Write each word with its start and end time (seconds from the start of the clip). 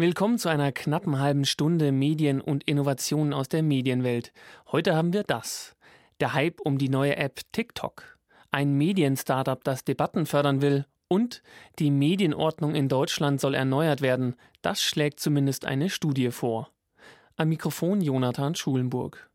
Willkommen 0.00 0.38
zu 0.38 0.48
einer 0.48 0.72
knappen 0.72 1.18
halben 1.18 1.44
Stunde 1.44 1.92
Medien 1.92 2.40
und 2.40 2.64
Innovationen 2.64 3.34
aus 3.34 3.50
der 3.50 3.62
Medienwelt. 3.62 4.32
Heute 4.72 4.96
haben 4.96 5.12
wir 5.12 5.24
das. 5.24 5.76
Der 6.20 6.32
Hype 6.32 6.58
um 6.62 6.78
die 6.78 6.88
neue 6.88 7.16
App 7.16 7.40
TikTok. 7.52 8.16
Ein 8.50 8.78
Medien-Startup, 8.78 9.62
das 9.62 9.84
Debatten 9.84 10.24
fördern 10.24 10.62
will. 10.62 10.86
Und 11.08 11.42
die 11.78 11.90
Medienordnung 11.90 12.74
in 12.74 12.88
Deutschland 12.88 13.42
soll 13.42 13.54
erneuert 13.54 14.00
werden. 14.00 14.36
Das 14.62 14.82
schlägt 14.82 15.20
zumindest 15.20 15.66
eine 15.66 15.90
Studie 15.90 16.30
vor. 16.30 16.70
Am 17.36 17.50
Mikrofon 17.50 18.00
Jonathan 18.00 18.54
Schulenburg. 18.54 19.29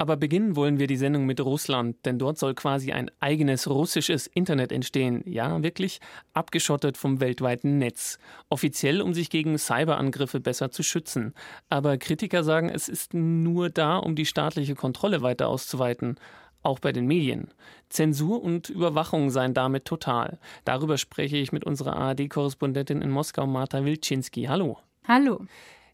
Aber 0.00 0.16
beginnen 0.16 0.54
wollen 0.54 0.78
wir 0.78 0.86
die 0.86 0.96
Sendung 0.96 1.26
mit 1.26 1.40
Russland, 1.40 1.96
denn 2.06 2.20
dort 2.20 2.38
soll 2.38 2.54
quasi 2.54 2.92
ein 2.92 3.10
eigenes 3.18 3.68
russisches 3.68 4.28
Internet 4.28 4.70
entstehen. 4.70 5.24
Ja, 5.26 5.60
wirklich 5.60 5.98
abgeschottet 6.34 6.96
vom 6.96 7.18
weltweiten 7.18 7.78
Netz. 7.78 8.20
Offiziell, 8.48 9.02
um 9.02 9.12
sich 9.12 9.28
gegen 9.28 9.58
Cyberangriffe 9.58 10.38
besser 10.38 10.70
zu 10.70 10.84
schützen. 10.84 11.34
Aber 11.68 11.98
Kritiker 11.98 12.44
sagen, 12.44 12.68
es 12.68 12.88
ist 12.88 13.12
nur 13.12 13.70
da, 13.70 13.96
um 13.96 14.14
die 14.14 14.26
staatliche 14.26 14.76
Kontrolle 14.76 15.22
weiter 15.22 15.48
auszuweiten. 15.48 16.14
Auch 16.62 16.78
bei 16.78 16.92
den 16.92 17.06
Medien. 17.06 17.48
Zensur 17.88 18.40
und 18.40 18.68
Überwachung 18.68 19.30
seien 19.30 19.52
damit 19.52 19.84
total. 19.84 20.38
Darüber 20.64 20.96
spreche 20.96 21.36
ich 21.36 21.50
mit 21.50 21.64
unserer 21.64 21.96
ARD-Korrespondentin 21.96 23.02
in 23.02 23.10
Moskau, 23.10 23.48
Marta 23.48 23.84
Wilczynski. 23.84 24.44
Hallo. 24.44 24.78
Hallo. 25.08 25.40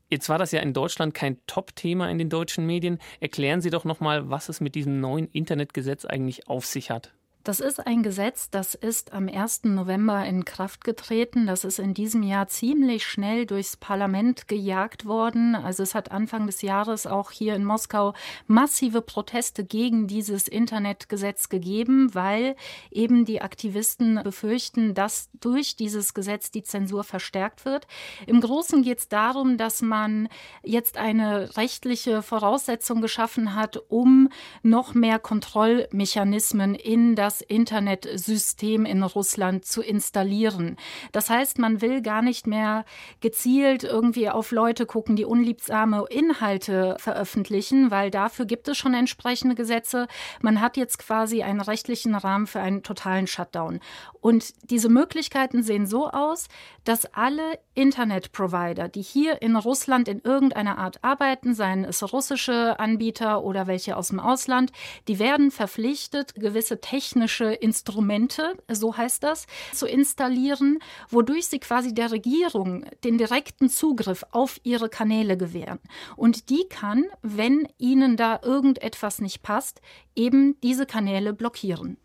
Jetzt 0.08 0.28
war 0.28 0.38
das 0.38 0.52
ja 0.52 0.60
in 0.60 0.72
Deutschland 0.72 1.14
kein 1.14 1.38
Top-Thema 1.46 2.10
in 2.10 2.18
den 2.18 2.28
deutschen 2.28 2.66
Medien. 2.66 2.98
Erklären 3.20 3.60
Sie 3.60 3.70
doch 3.70 3.84
nochmal, 3.84 4.28
was 4.30 4.48
es 4.48 4.60
mit 4.60 4.74
diesem 4.74 5.00
neuen 5.00 5.28
Internetgesetz 5.28 6.04
eigentlich 6.04 6.48
auf 6.48 6.66
sich 6.66 6.90
hat. 6.90 7.14
Das 7.44 7.60
ist 7.60 7.86
ein 7.86 8.02
Gesetz, 8.02 8.48
das 8.48 8.74
ist 8.74 9.12
am 9.12 9.28
1. 9.28 9.64
November 9.64 10.24
in 10.24 10.46
Kraft 10.46 10.82
getreten. 10.82 11.46
Das 11.46 11.64
ist 11.64 11.78
in 11.78 11.92
diesem 11.92 12.22
Jahr 12.22 12.48
ziemlich 12.48 13.04
schnell 13.04 13.44
durchs 13.44 13.76
Parlament 13.76 14.48
gejagt 14.48 15.04
worden. 15.04 15.54
Also 15.54 15.82
es 15.82 15.94
hat 15.94 16.10
Anfang 16.10 16.46
des 16.46 16.62
Jahres 16.62 17.06
auch 17.06 17.30
hier 17.30 17.54
in 17.54 17.66
Moskau 17.66 18.14
massive 18.46 19.02
Proteste 19.02 19.62
gegen 19.62 20.06
dieses 20.06 20.48
Internetgesetz 20.48 21.50
gegeben, 21.50 22.14
weil 22.14 22.56
eben 22.91 23.27
die 23.27 23.42
Aktivisten 23.42 24.22
befürchten, 24.24 24.94
dass 24.94 25.28
durch 25.38 25.76
dieses 25.76 26.14
Gesetz 26.14 26.50
die 26.50 26.62
Zensur 26.62 27.04
verstärkt 27.04 27.66
wird. 27.66 27.86
Im 28.26 28.41
Großen 28.41 28.82
geht 28.82 29.00
es 29.00 29.08
darum, 29.08 29.58
dass 29.58 29.82
man 29.82 30.30
jetzt 30.62 30.97
eine 30.97 31.54
rechtliche 31.58 32.22
Voraussetzung 32.22 33.02
geschaffen 33.02 33.54
hat, 33.54 33.82
um 33.88 34.30
noch 34.62 34.94
mehr 34.94 35.19
Kontrollmechanismen 35.19 36.74
in 36.74 37.14
das 37.14 37.33
das 37.34 37.40
Internetsystem 37.40 38.84
in 38.84 39.02
Russland 39.02 39.64
zu 39.64 39.82
installieren. 39.82 40.77
Das 41.10 41.30
heißt, 41.30 41.58
man 41.58 41.80
will 41.80 42.00
gar 42.00 42.22
nicht 42.22 42.46
mehr 42.46 42.84
gezielt 43.20 43.82
irgendwie 43.82 44.28
auf 44.28 44.52
Leute 44.52 44.86
gucken, 44.86 45.16
die 45.16 45.24
unliebsame 45.24 46.04
Inhalte 46.10 46.96
veröffentlichen, 46.98 47.91
weil 47.91 48.10
dafür 48.10 48.44
gibt 48.44 48.68
es 48.68 48.76
schon 48.76 48.94
entsprechende 48.94 49.56
Gesetze. 49.56 50.06
Man 50.42 50.60
hat 50.60 50.76
jetzt 50.76 50.98
quasi 50.98 51.42
einen 51.42 51.60
rechtlichen 51.60 52.14
Rahmen 52.14 52.46
für 52.46 52.60
einen 52.60 52.82
totalen 52.82 53.26
Shutdown. 53.26 53.80
Und 54.20 54.54
diese 54.70 54.88
Möglichkeiten 54.88 55.62
sehen 55.62 55.86
so 55.86 56.08
aus, 56.08 56.48
dass 56.84 57.04
alle 57.14 57.58
Internetprovider, 57.74 58.88
die 58.88 59.02
hier 59.02 59.42
in 59.42 59.56
Russland 59.56 60.08
in 60.08 60.20
irgendeiner 60.20 60.78
Art 60.78 61.02
arbeiten, 61.02 61.54
seien 61.54 61.84
es 61.84 62.12
russische 62.12 62.78
Anbieter 62.78 63.42
oder 63.42 63.66
welche 63.66 63.96
aus 63.96 64.08
dem 64.08 64.20
Ausland, 64.20 64.72
die 65.08 65.19
werden 65.19 65.50
verpflichtet, 65.50 66.34
gewisse 66.36 66.80
technische 66.80 67.23
technische 67.25 67.53
Instrumente, 67.55 68.56
so 68.70 68.97
heißt 68.97 69.22
das, 69.22 69.47
zu 69.72 69.86
installieren, 69.86 70.78
wodurch 71.08 71.47
sie 71.47 71.58
quasi 71.58 71.94
der 71.94 72.11
Regierung 72.11 72.84
den 73.03 73.16
direkten 73.16 73.69
Zugriff 73.70 74.25
auf 74.31 74.61
ihre 74.62 74.89
Kanäle 74.89 75.36
gewähren. 75.36 75.78
Und 76.16 76.50
die 76.50 76.66
kann, 76.69 77.05
wenn 77.22 77.66
ihnen 77.78 78.16
da 78.16 78.41
irgendetwas 78.42 79.20
nicht 79.20 79.42
passt, 79.42 79.81
eben 80.14 80.61
diese 80.62 80.84
Kanäle 80.86 81.33
blockieren. 81.33 81.97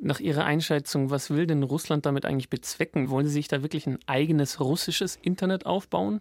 Nach 0.00 0.18
Ihrer 0.18 0.44
Einschätzung, 0.44 1.10
was 1.10 1.30
will 1.30 1.46
denn 1.46 1.62
Russland 1.62 2.06
damit 2.06 2.24
eigentlich 2.24 2.50
bezwecken? 2.50 3.08
Wollen 3.08 3.26
Sie 3.26 3.32
sich 3.32 3.46
da 3.46 3.62
wirklich 3.62 3.86
ein 3.86 3.98
eigenes 4.06 4.58
russisches 4.58 5.16
Internet 5.22 5.64
aufbauen? 5.64 6.20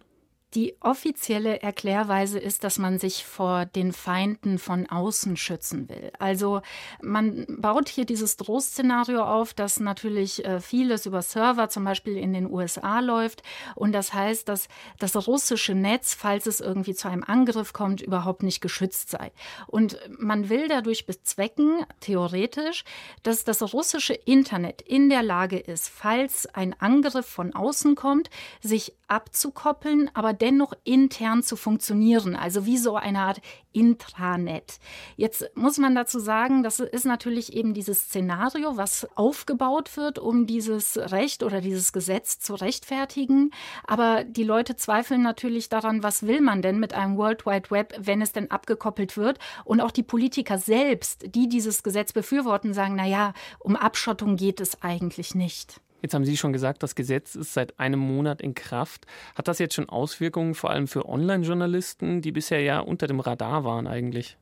Die 0.54 0.76
offizielle 0.82 1.62
Erklärweise 1.62 2.38
ist, 2.38 2.66
dass 2.66 2.78
man 2.78 3.00
sich 3.00 3.26
vor 3.26 3.66
den 3.66 3.94
Feinden 3.94 4.60
von 4.60 4.86
außen 4.86 5.38
schützen 5.38 5.88
will. 5.88 6.12
Also 6.20 6.62
man 7.02 7.46
baut 7.48 7.88
hier 7.88 8.04
dieses 8.04 8.36
Drohszenario 8.36 9.24
auf, 9.24 9.54
dass 9.54 9.80
natürlich 9.80 10.44
äh, 10.44 10.60
vieles 10.60 11.06
über 11.06 11.22
Server 11.22 11.70
zum 11.70 11.86
Beispiel 11.86 12.18
in 12.18 12.34
den 12.34 12.52
USA 12.52 13.00
läuft. 13.00 13.44
Und 13.76 13.94
das 13.94 14.14
heißt, 14.14 14.50
dass 14.50 14.68
das 15.00 15.16
russische 15.26 15.74
Netz, 15.74 16.14
falls 16.14 16.48
es 16.48 16.60
irgendwie 16.60 16.96
zu 16.96 17.08
einem 17.08 17.24
Angriff 17.24 17.72
kommt, 17.72 18.02
überhaupt 18.02 18.44
nicht 18.44 18.60
geschützt 18.60 19.10
sei. 19.10 19.32
Und 19.68 19.98
man 20.20 20.50
will 20.50 20.68
dadurch 20.68 21.06
bezwecken, 21.06 21.86
theoretisch, 22.02 22.84
dass 23.24 23.46
das 23.46 23.62
russische 23.74 24.16
Internet 24.16 24.82
in 24.82 25.08
der 25.08 25.24
Lage 25.24 25.60
ist, 25.60 25.88
falls 25.88 26.46
ein 26.48 26.76
Angriff 26.78 27.26
von 27.26 27.56
außen 27.56 27.96
kommt, 27.96 28.30
sich 28.60 28.94
abzukoppeln, 29.08 30.10
aber 30.14 30.34
dennoch 30.42 30.74
intern 30.84 31.44
zu 31.44 31.56
funktionieren, 31.56 32.36
also 32.36 32.66
wie 32.66 32.78
so 32.78 32.96
eine 32.96 33.20
Art 33.20 33.42
Intranet. 33.74 34.80
Jetzt 35.16 35.50
muss 35.56 35.78
man 35.78 35.96
dazu 35.96 36.20
sagen, 36.20 36.64
das 36.64 36.80
ist 36.80 37.06
natürlich 37.06 37.54
eben 37.54 37.74
dieses 37.74 38.02
Szenario, 38.02 38.76
was 38.76 39.08
aufgebaut 39.16 39.96
wird, 39.96 40.20
um 40.20 40.46
dieses 40.46 40.98
Recht 40.98 41.44
oder 41.44 41.62
dieses 41.62 41.94
Gesetz 41.94 42.40
zu 42.40 42.56
rechtfertigen. 42.56 43.52
Aber 43.86 44.24
die 44.24 44.44
Leute 44.44 44.76
zweifeln 44.76 45.22
natürlich 45.22 45.70
daran, 45.70 46.04
was 46.04 46.24
will 46.24 46.42
man 46.42 46.62
denn 46.62 46.80
mit 46.80 46.94
einem 46.94 47.18
World 47.18 47.46
Wide 47.46 47.72
Web, 47.72 47.94
wenn 48.00 48.22
es 48.22 48.34
denn 48.34 48.52
abgekoppelt 48.52 49.16
wird? 49.16 49.40
Und 49.64 49.80
auch 49.80 49.92
die 49.92 50.04
Politiker 50.04 50.58
selbst, 50.58 51.34
die 51.36 51.48
dieses 51.48 51.84
Gesetz 51.84 52.12
befürworten, 52.12 52.74
sagen, 52.74 52.96
na 52.96 53.06
ja, 53.06 53.34
um 53.60 53.76
Abschottung 53.76 54.36
geht 54.36 54.60
es 54.60 54.82
eigentlich 54.82 55.36
nicht. 55.36 55.80
Jetzt 56.02 56.14
haben 56.14 56.26
Sie 56.26 56.38
schon 56.38 56.54
gesagt, 56.54 56.84
das 56.84 56.96
Gesetz 56.96 57.36
ist 57.36 57.54
seit 57.54 57.80
einem 57.80 58.00
Monat 58.00 58.42
in 58.42 58.56
Kraft. 58.56 59.06
Hat 59.36 59.48
das 59.48 59.60
jetzt 59.60 59.76
schon 59.76 59.90
Auswirkungen 59.90 60.56
vor 60.56 60.72
allem 60.72 60.88
für 60.88 61.08
Online-Journalisten, 61.08 62.22
die 62.22 62.32
bisher 62.32 62.62
ja 62.62 62.80
unter 62.80 63.08
dem 63.08 63.20
Radar 63.20 63.64
waren 63.64 63.88
eigentlich? 63.88 64.38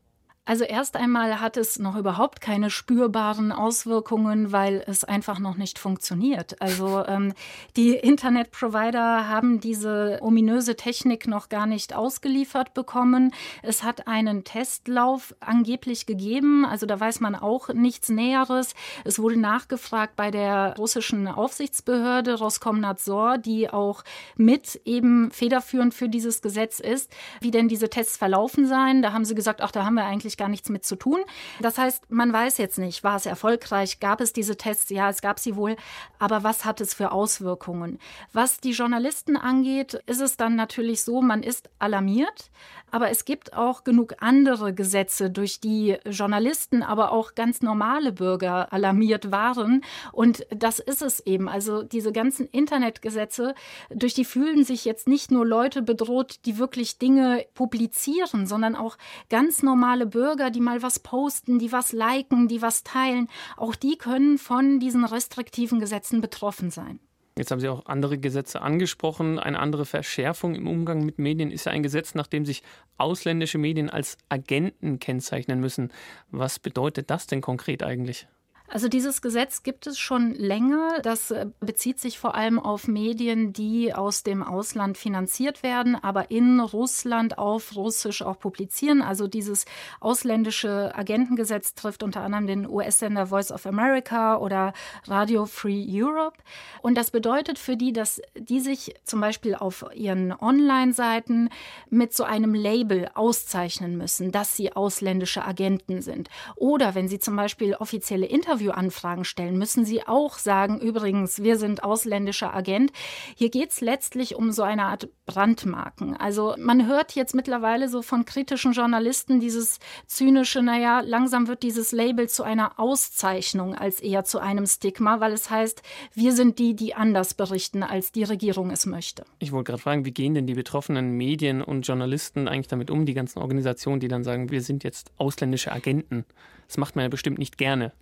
Also 0.50 0.64
erst 0.64 0.96
einmal 0.96 1.40
hat 1.40 1.56
es 1.56 1.78
noch 1.78 1.94
überhaupt 1.94 2.40
keine 2.40 2.70
spürbaren 2.70 3.52
Auswirkungen, 3.52 4.50
weil 4.50 4.82
es 4.84 5.04
einfach 5.04 5.38
noch 5.38 5.56
nicht 5.56 5.78
funktioniert. 5.78 6.60
Also 6.60 7.06
ähm, 7.06 7.34
die 7.76 7.90
Internetprovider 7.90 9.28
haben 9.28 9.60
diese 9.60 10.18
ominöse 10.20 10.74
Technik 10.74 11.28
noch 11.28 11.50
gar 11.50 11.68
nicht 11.68 11.94
ausgeliefert 11.94 12.74
bekommen. 12.74 13.32
Es 13.62 13.84
hat 13.84 14.08
einen 14.08 14.42
Testlauf 14.42 15.36
angeblich 15.38 16.04
gegeben, 16.06 16.64
also 16.64 16.84
da 16.84 16.98
weiß 16.98 17.20
man 17.20 17.36
auch 17.36 17.68
nichts 17.68 18.08
Näheres. 18.08 18.74
Es 19.04 19.20
wurde 19.20 19.38
nachgefragt 19.38 20.16
bei 20.16 20.32
der 20.32 20.74
russischen 20.76 21.28
Aufsichtsbehörde 21.28 22.36
Roskomnadzor, 22.40 23.38
die 23.38 23.70
auch 23.70 24.02
mit 24.34 24.80
eben 24.84 25.30
federführend 25.30 25.94
für 25.94 26.08
dieses 26.08 26.42
Gesetz 26.42 26.80
ist, 26.80 27.12
wie 27.40 27.52
denn 27.52 27.68
diese 27.68 27.88
Tests 27.88 28.16
verlaufen 28.16 28.66
seien. 28.66 29.00
Da 29.00 29.12
haben 29.12 29.24
sie 29.24 29.36
gesagt, 29.36 29.60
ach, 29.60 29.70
da 29.70 29.84
haben 29.84 29.94
wir 29.94 30.06
eigentlich 30.06 30.39
gar 30.40 30.48
nichts 30.48 30.70
mit 30.70 30.84
zu 30.84 30.96
tun. 30.96 31.20
Das 31.60 31.78
heißt, 31.78 32.10
man 32.10 32.32
weiß 32.32 32.56
jetzt 32.58 32.78
nicht, 32.78 33.04
war 33.04 33.16
es 33.16 33.26
erfolgreich, 33.26 34.00
gab 34.00 34.20
es 34.20 34.32
diese 34.32 34.56
Tests? 34.56 34.90
Ja, 34.90 35.10
es 35.10 35.20
gab 35.20 35.38
sie 35.38 35.54
wohl, 35.54 35.76
aber 36.18 36.42
was 36.42 36.64
hat 36.64 36.80
es 36.80 36.94
für 36.94 37.12
Auswirkungen? 37.12 37.98
Was 38.32 38.58
die 38.58 38.72
Journalisten 38.72 39.36
angeht, 39.36 40.02
ist 40.06 40.20
es 40.20 40.36
dann 40.38 40.56
natürlich 40.56 41.04
so, 41.04 41.20
man 41.20 41.42
ist 41.42 41.68
alarmiert, 41.78 42.50
aber 42.90 43.10
es 43.10 43.24
gibt 43.24 43.54
auch 43.54 43.84
genug 43.84 44.14
andere 44.20 44.74
Gesetze, 44.74 45.30
durch 45.30 45.60
die 45.60 45.96
Journalisten, 46.06 46.82
aber 46.82 47.12
auch 47.12 47.34
ganz 47.34 47.62
normale 47.62 48.12
Bürger 48.12 48.72
alarmiert 48.72 49.30
waren. 49.30 49.84
Und 50.12 50.46
das 50.50 50.78
ist 50.78 51.02
es 51.02 51.20
eben. 51.20 51.48
Also 51.48 51.82
diese 51.82 52.12
ganzen 52.12 52.46
Internetgesetze, 52.46 53.54
durch 53.90 54.14
die 54.14 54.24
fühlen 54.24 54.64
sich 54.64 54.84
jetzt 54.84 55.06
nicht 55.06 55.30
nur 55.30 55.46
Leute 55.46 55.82
bedroht, 55.82 56.40
die 56.46 56.58
wirklich 56.58 56.98
Dinge 56.98 57.44
publizieren, 57.54 58.46
sondern 58.46 58.74
auch 58.74 58.96
ganz 59.28 59.62
normale 59.62 60.06
Bürger, 60.06 60.19
die 60.50 60.60
mal 60.60 60.82
was 60.82 60.98
posten, 60.98 61.58
die 61.58 61.72
was 61.72 61.92
liken, 61.92 62.48
die 62.48 62.62
was 62.62 62.82
teilen. 62.82 63.28
Auch 63.56 63.74
die 63.74 63.96
können 63.96 64.38
von 64.38 64.80
diesen 64.80 65.04
restriktiven 65.04 65.80
Gesetzen 65.80 66.20
betroffen 66.20 66.70
sein. 66.70 67.00
Jetzt 67.38 67.50
haben 67.50 67.60
Sie 67.60 67.68
auch 67.68 67.86
andere 67.86 68.18
Gesetze 68.18 68.60
angesprochen. 68.60 69.38
Eine 69.38 69.58
andere 69.60 69.86
Verschärfung 69.86 70.54
im 70.54 70.66
Umgang 70.66 71.04
mit 71.04 71.18
Medien 71.18 71.50
ist 71.50 71.64
ja 71.64 71.72
ein 71.72 71.82
Gesetz, 71.82 72.14
nach 72.14 72.26
dem 72.26 72.44
sich 72.44 72.62
ausländische 72.98 73.56
Medien 73.56 73.88
als 73.88 74.18
Agenten 74.28 74.98
kennzeichnen 74.98 75.60
müssen. 75.60 75.92
Was 76.30 76.58
bedeutet 76.58 77.08
das 77.08 77.26
denn 77.26 77.40
konkret 77.40 77.82
eigentlich? 77.82 78.26
Also 78.72 78.86
dieses 78.86 79.20
Gesetz 79.20 79.64
gibt 79.64 79.88
es 79.88 79.98
schon 79.98 80.32
länger. 80.32 81.00
Das 81.02 81.32
äh, 81.32 81.46
bezieht 81.58 81.98
sich 81.98 82.20
vor 82.20 82.36
allem 82.36 82.60
auf 82.60 82.86
Medien, 82.86 83.52
die 83.52 83.92
aus 83.92 84.22
dem 84.22 84.44
Ausland 84.44 84.96
finanziert 84.96 85.64
werden, 85.64 85.96
aber 85.96 86.30
in 86.30 86.60
Russland 86.60 87.36
auf 87.36 87.74
Russisch 87.74 88.22
auch 88.22 88.38
publizieren. 88.38 89.02
Also 89.02 89.26
dieses 89.26 89.64
ausländische 89.98 90.94
Agentengesetz 90.94 91.74
trifft 91.74 92.04
unter 92.04 92.20
anderem 92.20 92.46
den 92.46 92.70
US-Sender 92.70 93.26
Voice 93.26 93.50
of 93.50 93.66
America 93.66 94.36
oder 94.36 94.72
Radio 95.08 95.46
Free 95.46 95.84
Europe. 95.88 96.38
Und 96.80 96.96
das 96.96 97.10
bedeutet 97.10 97.58
für 97.58 97.76
die, 97.76 97.92
dass 97.92 98.22
die 98.38 98.60
sich 98.60 98.94
zum 99.02 99.20
Beispiel 99.20 99.56
auf 99.56 99.84
ihren 99.94 100.32
Online-Seiten 100.32 101.48
mit 101.88 102.14
so 102.14 102.22
einem 102.22 102.54
Label 102.54 103.10
auszeichnen 103.14 103.96
müssen, 103.96 104.30
dass 104.30 104.56
sie 104.56 104.72
ausländische 104.72 105.44
Agenten 105.44 106.02
sind. 106.02 106.30
Oder 106.54 106.94
wenn 106.94 107.08
sie 107.08 107.18
zum 107.18 107.34
Beispiel 107.34 107.74
offizielle 107.74 108.26
Interviews 108.26 108.59
Interviewanfragen 108.60 109.24
stellen, 109.24 109.56
müssen 109.56 109.84
Sie 109.84 110.06
auch 110.06 110.38
sagen, 110.38 110.80
übrigens, 110.80 111.42
wir 111.42 111.56
sind 111.56 111.82
ausländischer 111.82 112.54
Agent. 112.54 112.92
Hier 113.34 113.50
geht 113.50 113.70
es 113.70 113.80
letztlich 113.80 114.36
um 114.36 114.52
so 114.52 114.62
eine 114.62 114.84
Art 114.84 115.08
Brandmarken. 115.26 116.16
Also 116.16 116.54
man 116.58 116.86
hört 116.86 117.14
jetzt 117.14 117.34
mittlerweile 117.34 117.88
so 117.88 118.02
von 118.02 118.24
kritischen 118.24 118.72
Journalisten 118.72 119.40
dieses 119.40 119.78
zynische, 120.06 120.62
naja, 120.62 121.00
langsam 121.00 121.48
wird 121.48 121.62
dieses 121.62 121.92
Label 121.92 122.28
zu 122.28 122.42
einer 122.42 122.78
Auszeichnung 122.78 123.74
als 123.74 124.00
eher 124.00 124.24
zu 124.24 124.38
einem 124.38 124.66
Stigma, 124.66 125.20
weil 125.20 125.32
es 125.32 125.50
heißt, 125.50 125.82
wir 126.14 126.32
sind 126.32 126.58
die, 126.58 126.74
die 126.74 126.94
anders 126.94 127.34
berichten, 127.34 127.82
als 127.82 128.12
die 128.12 128.24
Regierung 128.24 128.70
es 128.70 128.86
möchte. 128.86 129.24
Ich 129.38 129.52
wollte 129.52 129.72
gerade 129.72 129.82
fragen, 129.82 130.04
wie 130.04 130.12
gehen 130.12 130.34
denn 130.34 130.46
die 130.46 130.54
betroffenen 130.54 131.16
Medien 131.16 131.62
und 131.62 131.86
Journalisten 131.86 132.48
eigentlich 132.48 132.68
damit 132.68 132.90
um, 132.90 133.06
die 133.06 133.14
ganzen 133.14 133.38
Organisationen, 133.38 134.00
die 134.00 134.08
dann 134.08 134.24
sagen, 134.24 134.50
wir 134.50 134.62
sind 134.62 134.84
jetzt 134.84 135.12
ausländische 135.16 135.72
Agenten? 135.72 136.24
Das 136.70 136.76
macht 136.76 136.94
man 136.94 137.02
ja 137.02 137.08
bestimmt 137.08 137.38
nicht 137.38 137.58
gerne. 137.58 137.92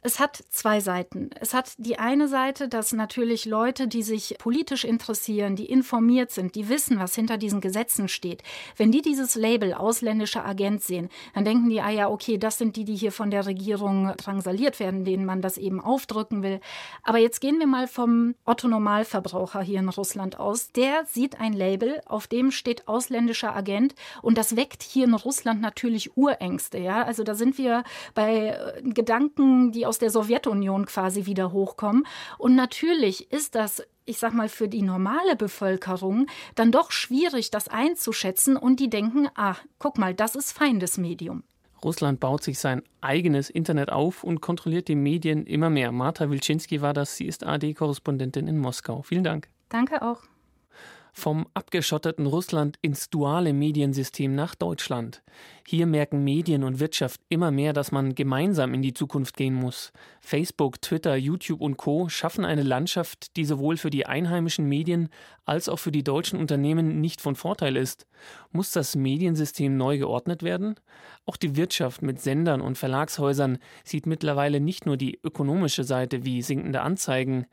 Es 0.00 0.20
hat 0.20 0.44
zwei 0.50 0.78
Seiten. 0.78 1.30
Es 1.40 1.54
hat 1.54 1.72
die 1.76 1.98
eine 1.98 2.28
Seite, 2.28 2.68
dass 2.68 2.92
natürlich 2.92 3.46
Leute, 3.46 3.88
die 3.88 4.04
sich 4.04 4.36
politisch 4.38 4.84
interessieren, 4.84 5.56
die 5.56 5.66
informiert 5.66 6.30
sind, 6.30 6.54
die 6.54 6.68
wissen, 6.68 7.00
was 7.00 7.16
hinter 7.16 7.36
diesen 7.36 7.60
Gesetzen 7.60 8.06
steht, 8.06 8.44
wenn 8.76 8.92
die 8.92 9.02
dieses 9.02 9.34
Label 9.34 9.74
ausländischer 9.74 10.46
Agent 10.46 10.84
sehen, 10.84 11.08
dann 11.34 11.44
denken 11.44 11.68
die, 11.68 11.80
ah 11.80 11.90
ja, 11.90 12.08
okay, 12.08 12.38
das 12.38 12.58
sind 12.58 12.76
die, 12.76 12.84
die 12.84 12.94
hier 12.94 13.10
von 13.10 13.32
der 13.32 13.46
Regierung 13.46 14.12
drangsaliert 14.16 14.78
werden, 14.78 15.04
denen 15.04 15.24
man 15.24 15.42
das 15.42 15.58
eben 15.58 15.80
aufdrücken 15.80 16.44
will. 16.44 16.60
Aber 17.02 17.18
jetzt 17.18 17.40
gehen 17.40 17.58
wir 17.58 17.66
mal 17.66 17.88
vom 17.88 18.36
Otto 18.44 18.68
Normalverbraucher 18.68 19.62
hier 19.62 19.80
in 19.80 19.88
Russland 19.88 20.38
aus. 20.38 20.70
Der 20.70 21.06
sieht 21.06 21.40
ein 21.40 21.52
Label, 21.52 22.00
auf 22.06 22.28
dem 22.28 22.52
steht 22.52 22.86
ausländischer 22.86 23.54
Agent 23.56 23.96
und 24.22 24.38
das 24.38 24.54
weckt 24.54 24.84
hier 24.84 25.06
in 25.06 25.14
Russland 25.14 25.60
natürlich 25.60 26.16
Urängste. 26.16 26.78
Ja, 26.78 27.02
also 27.02 27.24
da 27.24 27.34
sind 27.34 27.58
wir 27.58 27.82
bei 28.14 28.50
äh, 28.50 28.82
Gedanken, 28.82 29.72
die 29.72 29.87
aus 29.88 29.98
der 29.98 30.10
Sowjetunion 30.10 30.86
quasi 30.86 31.26
wieder 31.26 31.52
hochkommen. 31.52 32.06
Und 32.38 32.54
natürlich 32.54 33.32
ist 33.32 33.54
das 33.54 33.82
ich 34.04 34.16
sag 34.18 34.32
mal, 34.32 34.48
für 34.48 34.68
die 34.68 34.80
normale 34.80 35.36
Bevölkerung 35.36 36.28
dann 36.54 36.72
doch 36.72 36.92
schwierig, 36.92 37.50
das 37.50 37.68
einzuschätzen 37.68 38.56
und 38.56 38.80
die 38.80 38.88
denken, 38.88 39.28
ah, 39.34 39.56
guck 39.78 39.98
mal, 39.98 40.14
das 40.14 40.34
ist 40.34 40.52
Feindesmedium. 40.52 41.42
Russland 41.84 42.18
baut 42.18 42.42
sich 42.42 42.58
sein 42.58 42.82
eigenes 43.02 43.50
Internet 43.50 43.92
auf 43.92 44.24
und 44.24 44.40
kontrolliert 44.40 44.88
die 44.88 44.96
Medien 44.96 45.44
immer 45.44 45.68
mehr. 45.68 45.92
Marta 45.92 46.30
Wilczynski 46.30 46.80
war 46.80 46.94
das, 46.94 47.16
sie 47.16 47.26
ist 47.26 47.44
AD-Korrespondentin 47.44 48.48
in 48.48 48.56
Moskau. 48.56 49.02
Vielen 49.02 49.24
Dank. 49.24 49.48
Danke 49.68 50.00
auch 50.00 50.22
vom 51.18 51.46
abgeschotteten 51.52 52.26
Russland 52.26 52.78
ins 52.80 53.10
duale 53.10 53.52
Mediensystem 53.52 54.34
nach 54.34 54.54
Deutschland. 54.54 55.22
Hier 55.66 55.86
merken 55.86 56.24
Medien 56.24 56.64
und 56.64 56.80
Wirtschaft 56.80 57.20
immer 57.28 57.50
mehr, 57.50 57.72
dass 57.72 57.92
man 57.92 58.14
gemeinsam 58.14 58.72
in 58.72 58.80
die 58.80 58.94
Zukunft 58.94 59.36
gehen 59.36 59.54
muss. 59.54 59.92
Facebook, 60.20 60.80
Twitter, 60.80 61.16
YouTube 61.16 61.60
und 61.60 61.76
Co 61.76 62.08
schaffen 62.08 62.44
eine 62.44 62.62
Landschaft, 62.62 63.36
die 63.36 63.44
sowohl 63.44 63.76
für 63.76 63.90
die 63.90 64.06
einheimischen 64.06 64.66
Medien 64.66 65.08
als 65.44 65.68
auch 65.68 65.78
für 65.78 65.92
die 65.92 66.04
deutschen 66.04 66.38
Unternehmen 66.38 67.00
nicht 67.00 67.20
von 67.20 67.36
Vorteil 67.36 67.76
ist. 67.76 68.06
Muss 68.52 68.72
das 68.72 68.96
Mediensystem 68.96 69.76
neu 69.76 69.98
geordnet 69.98 70.42
werden? 70.42 70.76
Auch 71.26 71.36
die 71.36 71.56
Wirtschaft 71.56 72.00
mit 72.00 72.20
Sendern 72.20 72.60
und 72.60 72.78
Verlagshäusern 72.78 73.58
sieht 73.84 74.06
mittlerweile 74.06 74.60
nicht 74.60 74.86
nur 74.86 74.96
die 74.96 75.18
ökonomische 75.22 75.84
Seite 75.84 76.24
wie 76.24 76.42
sinkende 76.42 76.80
Anzeigen. 76.80 77.46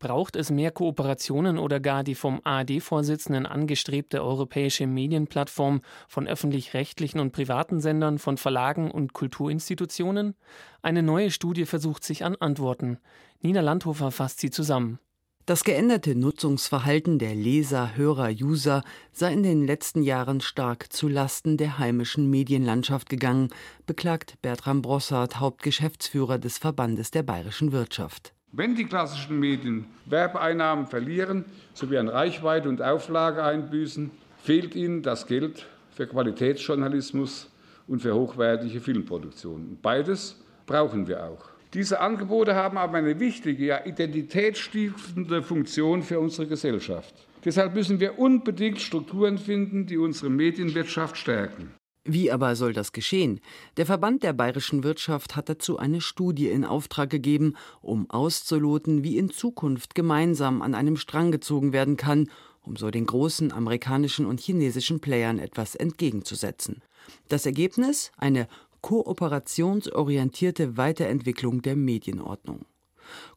Braucht 0.00 0.34
es 0.34 0.50
mehr 0.50 0.70
Kooperationen 0.70 1.58
oder 1.58 1.78
gar 1.78 2.02
die 2.04 2.14
vom 2.14 2.40
ARD-Vorsitzenden 2.42 3.44
angestrebte 3.44 4.24
europäische 4.24 4.86
Medienplattform 4.86 5.82
von 6.08 6.26
öffentlich-rechtlichen 6.26 7.20
und 7.20 7.32
privaten 7.32 7.82
Sendern, 7.82 8.18
von 8.18 8.38
Verlagen 8.38 8.90
und 8.90 9.12
Kulturinstitutionen? 9.12 10.36
Eine 10.80 11.02
neue 11.02 11.30
Studie 11.30 11.66
versucht 11.66 12.02
sich 12.02 12.24
an 12.24 12.34
Antworten. 12.36 12.96
Nina 13.42 13.60
Landhofer 13.60 14.10
fasst 14.10 14.40
sie 14.40 14.48
zusammen. 14.48 14.98
Das 15.44 15.64
geänderte 15.64 16.14
Nutzungsverhalten 16.14 17.18
der 17.18 17.34
Leser, 17.34 17.94
Hörer, 17.94 18.30
User 18.30 18.82
sei 19.12 19.34
in 19.34 19.42
den 19.42 19.66
letzten 19.66 20.02
Jahren 20.02 20.40
stark 20.40 20.90
zu 20.90 21.08
Lasten 21.08 21.58
der 21.58 21.78
heimischen 21.78 22.30
Medienlandschaft 22.30 23.10
gegangen, 23.10 23.50
beklagt 23.84 24.40
Bertram 24.40 24.80
Brossard, 24.80 25.40
Hauptgeschäftsführer 25.40 26.38
des 26.38 26.56
Verbandes 26.56 27.10
der 27.10 27.22
bayerischen 27.22 27.72
Wirtschaft. 27.72 28.32
Wenn 28.52 28.74
die 28.74 28.84
klassischen 28.84 29.38
Medien 29.38 29.86
Werbeeinnahmen 30.06 30.86
verlieren 30.86 31.44
sowie 31.72 31.98
an 31.98 32.08
Reichweite 32.08 32.68
und 32.68 32.82
Auflage 32.82 33.44
einbüßen, 33.44 34.10
fehlt 34.42 34.74
ihnen 34.74 35.02
das 35.02 35.28
Geld 35.28 35.66
für 35.92 36.08
Qualitätsjournalismus 36.08 37.48
und 37.86 38.02
für 38.02 38.14
hochwertige 38.14 38.80
Filmproduktionen. 38.80 39.78
Beides 39.80 40.42
brauchen 40.66 41.06
wir 41.06 41.24
auch. 41.24 41.50
Diese 41.74 42.00
Angebote 42.00 42.56
haben 42.56 42.76
aber 42.76 42.98
eine 42.98 43.20
wichtige, 43.20 43.66
ja 43.66 43.84
identitätsstiftende 43.84 45.42
Funktion 45.42 46.02
für 46.02 46.18
unsere 46.18 46.48
Gesellschaft. 46.48 47.14
Deshalb 47.44 47.74
müssen 47.74 48.00
wir 48.00 48.18
unbedingt 48.18 48.80
Strukturen 48.80 49.38
finden, 49.38 49.86
die 49.86 49.96
unsere 49.96 50.28
Medienwirtschaft 50.28 51.16
stärken. 51.16 51.70
Wie 52.04 52.30
aber 52.30 52.56
soll 52.56 52.72
das 52.72 52.92
geschehen? 52.92 53.40
Der 53.76 53.84
Verband 53.84 54.22
der 54.22 54.32
bayerischen 54.32 54.84
Wirtschaft 54.84 55.36
hat 55.36 55.50
dazu 55.50 55.78
eine 55.78 56.00
Studie 56.00 56.48
in 56.48 56.64
Auftrag 56.64 57.10
gegeben, 57.10 57.56
um 57.82 58.08
auszuloten, 58.08 59.04
wie 59.04 59.18
in 59.18 59.30
Zukunft 59.30 59.94
gemeinsam 59.94 60.62
an 60.62 60.74
einem 60.74 60.96
Strang 60.96 61.30
gezogen 61.30 61.74
werden 61.74 61.98
kann, 61.98 62.30
um 62.62 62.76
so 62.76 62.90
den 62.90 63.04
großen 63.04 63.52
amerikanischen 63.52 64.24
und 64.24 64.40
chinesischen 64.40 65.00
Playern 65.00 65.38
etwas 65.38 65.74
entgegenzusetzen. 65.74 66.82
Das 67.28 67.44
Ergebnis? 67.44 68.12
Eine 68.16 68.48
kooperationsorientierte 68.80 70.78
Weiterentwicklung 70.78 71.60
der 71.60 71.76
Medienordnung. 71.76 72.64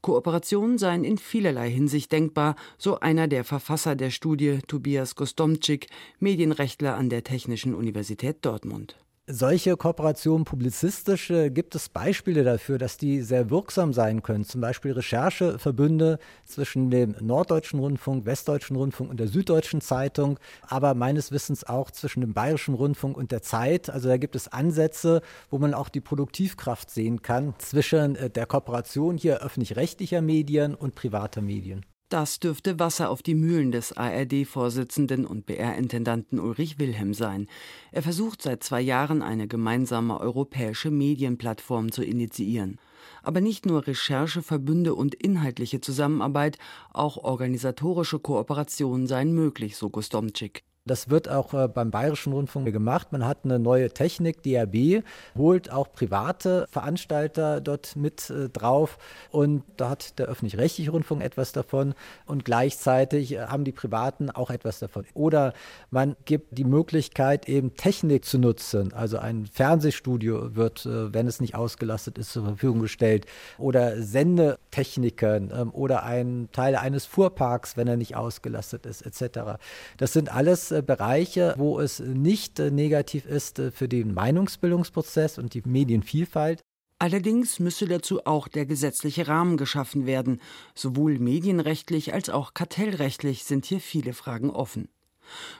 Kooperationen 0.01 0.77
seien 0.77 1.03
in 1.03 1.17
vielerlei 1.17 1.69
Hinsicht 1.69 2.11
denkbar, 2.11 2.55
so 2.77 2.99
einer 2.99 3.27
der 3.27 3.43
Verfasser 3.43 3.95
der 3.95 4.09
Studie 4.09 4.59
Tobias 4.67 5.15
Gostomczyk, 5.15 5.87
Medienrechtler 6.19 6.95
an 6.95 7.09
der 7.09 7.23
Technischen 7.23 7.75
Universität 7.75 8.37
Dortmund 8.41 8.95
solche 9.27 9.77
Kooperationen, 9.77 10.43
publizistische, 10.43 11.49
gibt 11.49 11.75
es 11.75 11.87
Beispiele 11.87 12.43
dafür, 12.43 12.77
dass 12.77 12.97
die 12.97 13.21
sehr 13.21 13.49
wirksam 13.49 13.93
sein 13.93 14.21
können. 14.21 14.43
Zum 14.43 14.59
Beispiel 14.59 14.91
Rechercheverbünde 14.91 16.19
zwischen 16.45 16.89
dem 16.91 17.15
Norddeutschen 17.21 17.79
Rundfunk, 17.79 18.25
Westdeutschen 18.25 18.75
Rundfunk 18.75 19.09
und 19.09 19.19
der 19.19 19.29
Süddeutschen 19.29 19.79
Zeitung, 19.79 20.39
aber 20.61 20.93
meines 20.93 21.31
Wissens 21.31 21.63
auch 21.63 21.89
zwischen 21.91 22.21
dem 22.21 22.33
Bayerischen 22.33 22.73
Rundfunk 22.73 23.15
und 23.15 23.31
der 23.31 23.41
Zeit. 23.41 23.89
Also 23.89 24.09
da 24.09 24.17
gibt 24.17 24.36
es 24.36 24.50
Ansätze, 24.50 25.21
wo 25.50 25.57
man 25.57 25.74
auch 25.74 25.88
die 25.88 26.01
Produktivkraft 26.01 26.89
sehen 26.89 27.21
kann 27.21 27.53
zwischen 27.59 28.15
äh, 28.17 28.29
der 28.29 28.45
Kooperation 28.45 29.17
hier 29.17 29.41
öffentlich-rechtlicher 29.41 30.21
Medien 30.21 30.75
und 30.75 30.95
privater 30.95 31.41
Medien. 31.41 31.86
Das 32.13 32.39
dürfte 32.39 32.77
Wasser 32.77 33.10
auf 33.10 33.24
die 33.24 33.34
Mühlen 33.34 33.72
des 33.72 33.98
ARD-Vorsitzenden 33.98 35.25
und 35.25 35.48
BR-Intendanten 35.48 36.39
Ulrich 36.39 36.77
Wilhelm 36.77 37.15
sein. 37.15 37.48
Er 37.91 38.03
versucht 38.03 38.43
seit 38.43 38.63
zwei 38.63 38.82
Jahren 38.82 39.24
eine 39.24 39.48
gemeinsame 39.48 40.20
europäische 40.20 40.91
Medienplattform 40.91 41.91
zu 41.91 42.03
initiieren. 42.03 42.77
Aber 43.24 43.41
nicht 43.41 43.65
nur 43.65 43.88
Rechercheverbünde 43.88 44.93
und 44.93 45.15
inhaltliche 45.15 45.82
Zusammenarbeit, 45.82 46.60
auch 46.91 47.17
organisatorische 47.17 48.20
Kooperationen 48.20 49.08
seien 49.08 49.34
möglich, 49.34 49.75
so 49.75 49.89
Gustomczyk. 49.89 50.63
Das 50.85 51.09
wird 51.09 51.29
auch 51.29 51.53
äh, 51.53 51.69
beim 51.69 51.91
Bayerischen 51.91 52.33
Rundfunk 52.33 52.65
gemacht. 52.73 53.13
Man 53.13 53.25
hat 53.25 53.45
eine 53.45 53.57
neue 53.57 53.91
Technik, 53.91 54.43
DRB, 54.43 55.05
holt 55.37 55.71
auch 55.71 55.93
private 55.93 56.67
Veranstalter 56.69 57.61
dort 57.61 57.95
mit 57.95 58.29
äh, 58.29 58.49
drauf 58.49 58.97
und 59.31 59.63
da 59.77 59.91
hat 59.91 60.19
der 60.19 60.25
öffentlich-rechtliche 60.25 60.91
Rundfunk 60.91 61.21
etwas 61.23 61.53
davon 61.53 61.93
und 62.25 62.43
gleichzeitig 62.43 63.31
äh, 63.31 63.45
haben 63.45 63.63
die 63.63 63.71
Privaten 63.71 64.29
auch 64.29 64.49
etwas 64.49 64.79
davon. 64.79 65.05
Oder 65.13 65.53
man 65.89 66.17
gibt 66.25 66.57
die 66.57 66.65
Möglichkeit, 66.65 67.47
eben 67.47 67.75
Technik 67.77 68.25
zu 68.25 68.37
nutzen. 68.37 68.91
Also 68.91 69.19
ein 69.19 69.45
Fernsehstudio 69.45 70.57
wird, 70.57 70.85
wenn 70.85 71.27
es 71.27 71.39
nicht 71.39 71.55
ausgelastet 71.55 72.17
ist, 72.17 72.33
zur 72.33 72.43
Verfügung 72.43 72.81
gestellt. 72.81 73.25
Oder 73.57 74.01
Sendetechniken 74.01 75.49
ähm, 75.55 75.71
oder 75.73 76.03
ein 76.03 76.49
Teil 76.51 76.75
eines 76.75 77.05
Fuhrparks, 77.05 77.77
wenn 77.77 77.87
er 77.87 77.95
nicht 77.95 78.17
ausgelastet 78.17 78.85
ist, 78.85 79.01
etc. 79.01 79.59
Das 79.95 80.11
sind 80.11 80.33
alles 80.33 80.73
äh, 80.74 80.82
Bereiche, 80.82 81.56
wo 81.58 81.80
es 81.80 82.00
nicht 82.00 82.60
äh, 82.60 82.72
negativ 82.72 83.25
ist 83.25 83.60
äh, 83.60 83.72
für 83.72 83.88
den 83.88 84.13
Meinungsbildungsprozess 84.13 85.38
und 85.38 85.53
die 85.53 85.62
Medienvielfalt. 85.65 86.62
Allerdings 87.00 87.60
müsse 87.60 87.88
dazu 87.88 88.25
auch 88.25 88.48
der 88.48 88.65
gesetzliche 88.65 89.27
Rahmen 89.27 89.58
geschaffen 89.58 90.06
werden. 90.06 90.39
Sowohl 90.74 91.20
medienrechtlich 91.20 92.13
als 92.13 92.30
auch 92.30 92.53
kartellrechtlich 92.53 93.44
sind 93.44 93.65
hier 93.65 93.80
viele 93.80 94.13
Fragen 94.13 94.50
offen. 94.50 94.89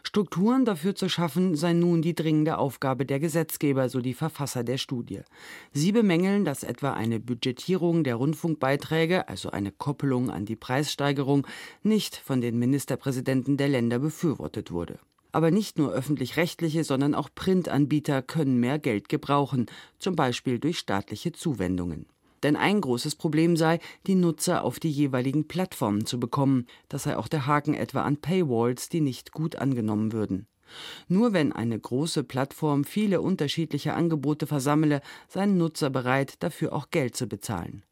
Strukturen 0.04 0.66
dafür 0.66 0.96
zu 0.96 1.10
schaffen, 1.10 1.56
sei 1.56 1.74
nun 1.74 2.02
die 2.02 2.16
dringende 2.16 2.58
Aufgabe 2.58 3.06
der 3.06 3.20
Gesetzgeber, 3.20 3.90
so 3.90 4.02
die 4.02 4.14
Verfasser 4.14 4.64
der 4.64 4.78
Studie. 4.78 5.22
Sie 5.72 5.92
bemängeln, 5.92 6.46
dass 6.46 6.64
etwa 6.64 6.94
eine 6.94 7.20
Budgetierung 7.20 8.04
der 8.04 8.16
Rundfunkbeiträge, 8.16 9.28
also 9.28 9.52
eine 9.52 9.72
Koppelung 9.72 10.30
an 10.30 10.46
die 10.46 10.56
Preissteigerung, 10.56 11.48
nicht 11.84 12.16
von 12.16 12.42
den 12.42 12.60
Ministerpräsidenten 12.60 13.58
der 13.58 13.70
Länder 13.70 14.00
befürwortet 14.00 14.72
wurde. 14.72 15.00
Aber 15.32 15.50
nicht 15.50 15.80
nur 15.80 15.92
öffentlich-rechtliche, 15.92 16.84
sondern 16.84 17.16
auch 17.16 17.30
Printanbieter 17.34 18.22
können 18.22 18.60
mehr 18.60 18.78
Geld 18.78 19.10
gebrauchen, 19.10 19.66
zum 19.98 20.16
Beispiel 20.16 20.60
durch 20.60 20.78
staatliche 20.78 21.32
Zuwendungen. 21.32 22.06
Denn 22.44 22.56
ein 22.56 22.82
großes 22.82 23.16
Problem 23.16 23.56
sei, 23.56 23.80
die 24.06 24.16
Nutzer 24.16 24.64
auf 24.64 24.80
die 24.80 24.92
jeweiligen 24.92 25.48
Plattformen 25.48 26.06
zu 26.06 26.20
bekommen. 26.20 26.68
Das 26.90 27.04
sei 27.04 27.18
auch 27.18 27.28
der 27.28 27.48
Haken 27.48 27.74
etwa 27.74 28.04
an 28.04 28.18
Paywalls, 28.18 28.90
die 28.90 29.02
nicht 29.02 29.32
gut 29.32 29.56
angenommen 29.56 30.12
würden. 30.12 30.48
Nur 31.08 31.34
wenn 31.34 31.52
eine 31.52 31.80
große 31.80 32.24
Plattform 32.24 32.84
viele 32.84 33.22
unterschiedliche 33.22 33.94
Angebote 33.94 34.48
versammle, 34.48 35.02
seien 35.28 35.58
Nutzer 35.58 35.90
bereit, 35.90 36.36
dafür 36.40 36.74
auch 36.74 36.90
Geld 36.90 37.16
zu 37.16 37.28
bezahlen. 37.28 37.84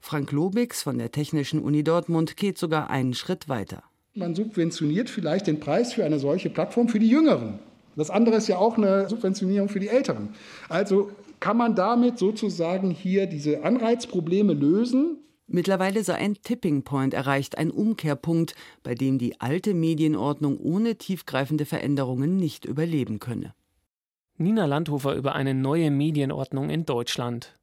Frank 0.00 0.32
Lobix 0.32 0.82
von 0.82 0.98
der 0.98 1.12
Technischen 1.12 1.60
Uni 1.60 1.82
Dortmund 1.82 2.36
geht 2.36 2.58
sogar 2.58 2.90
einen 2.90 3.14
Schritt 3.14 3.48
weiter. 3.48 3.82
Man 4.14 4.34
subventioniert 4.34 5.08
vielleicht 5.08 5.46
den 5.46 5.60
Preis 5.60 5.94
für 5.94 6.04
eine 6.04 6.18
solche 6.18 6.50
Plattform 6.50 6.88
für 6.88 6.98
die 6.98 7.08
Jüngeren. 7.08 7.58
Das 7.96 8.10
andere 8.10 8.36
ist 8.36 8.48
ja 8.48 8.58
auch 8.58 8.76
eine 8.76 9.08
Subventionierung 9.08 9.68
für 9.68 9.80
die 9.80 9.88
Älteren. 9.88 10.34
Also 10.68 11.10
kann 11.42 11.56
man 11.56 11.74
damit 11.74 12.20
sozusagen 12.20 12.92
hier 12.92 13.26
diese 13.26 13.64
Anreizprobleme 13.64 14.52
lösen. 14.52 15.18
Mittlerweile 15.48 16.04
sei 16.04 16.14
ein 16.14 16.34
Tipping 16.40 16.84
Point 16.84 17.14
erreicht, 17.14 17.58
ein 17.58 17.72
Umkehrpunkt, 17.72 18.54
bei 18.84 18.94
dem 18.94 19.18
die 19.18 19.40
alte 19.40 19.74
Medienordnung 19.74 20.56
ohne 20.56 20.94
tiefgreifende 20.98 21.66
Veränderungen 21.66 22.36
nicht 22.36 22.64
überleben 22.64 23.18
könne. 23.18 23.54
Nina 24.38 24.66
Landhofer 24.66 25.16
über 25.16 25.34
eine 25.34 25.52
neue 25.52 25.90
Medienordnung 25.90 26.70
in 26.70 26.86
Deutschland. 26.86 27.58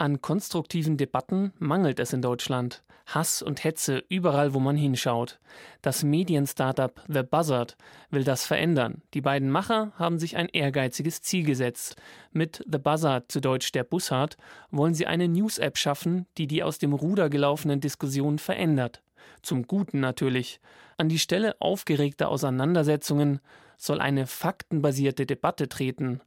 An 0.00 0.22
konstruktiven 0.22 0.96
Debatten 0.96 1.52
mangelt 1.58 2.00
es 2.00 2.14
in 2.14 2.22
Deutschland. 2.22 2.82
Hass 3.04 3.42
und 3.42 3.64
Hetze 3.64 4.02
überall, 4.08 4.54
wo 4.54 4.58
man 4.58 4.74
hinschaut. 4.74 5.38
Das 5.82 6.02
Medien-Startup 6.02 6.98
The 7.06 7.22
Buzzard 7.22 7.76
will 8.08 8.24
das 8.24 8.46
verändern. 8.46 9.02
Die 9.12 9.20
beiden 9.20 9.50
Macher 9.50 9.92
haben 9.96 10.18
sich 10.18 10.38
ein 10.38 10.48
ehrgeiziges 10.48 11.20
Ziel 11.20 11.44
gesetzt. 11.44 11.96
Mit 12.32 12.64
The 12.66 12.78
Buzzard, 12.78 13.30
zu 13.30 13.42
Deutsch 13.42 13.72
der 13.72 13.84
Bussard, 13.84 14.38
wollen 14.70 14.94
sie 14.94 15.06
eine 15.06 15.28
News-App 15.28 15.76
schaffen, 15.76 16.24
die 16.38 16.46
die 16.46 16.62
aus 16.62 16.78
dem 16.78 16.94
Ruder 16.94 17.28
gelaufenen 17.28 17.82
Diskussionen 17.82 18.38
verändert. 18.38 19.02
Zum 19.42 19.66
Guten 19.66 20.00
natürlich. 20.00 20.60
An 20.96 21.10
die 21.10 21.18
Stelle 21.18 21.60
aufgeregter 21.60 22.30
Auseinandersetzungen 22.30 23.40
soll 23.76 24.00
eine 24.00 24.26
faktenbasierte 24.26 25.26
Debatte 25.26 25.68
treten. 25.68 26.22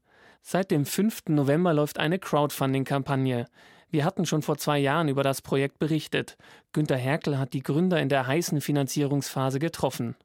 Seit 0.46 0.72
dem 0.72 0.86
5. 0.86 1.30
November 1.30 1.74
läuft 1.74 2.00
eine 2.00 2.20
Crowdfunding-Kampagne. 2.20 3.48
Wir 3.90 4.04
hatten 4.04 4.26
schon 4.26 4.42
vor 4.42 4.58
zwei 4.58 4.78
Jahren 4.78 5.08
über 5.08 5.24
das 5.24 5.42
Projekt 5.42 5.80
berichtet. 5.80 6.38
Günter 6.74 6.98
Herkel 6.98 7.40
hat 7.40 7.54
die 7.54 7.64
Gründer 7.64 8.02
in 8.02 8.10
der 8.10 8.28
heißen 8.28 8.60
Finanzierungsphase 8.60 9.60
getroffen. 9.60 10.16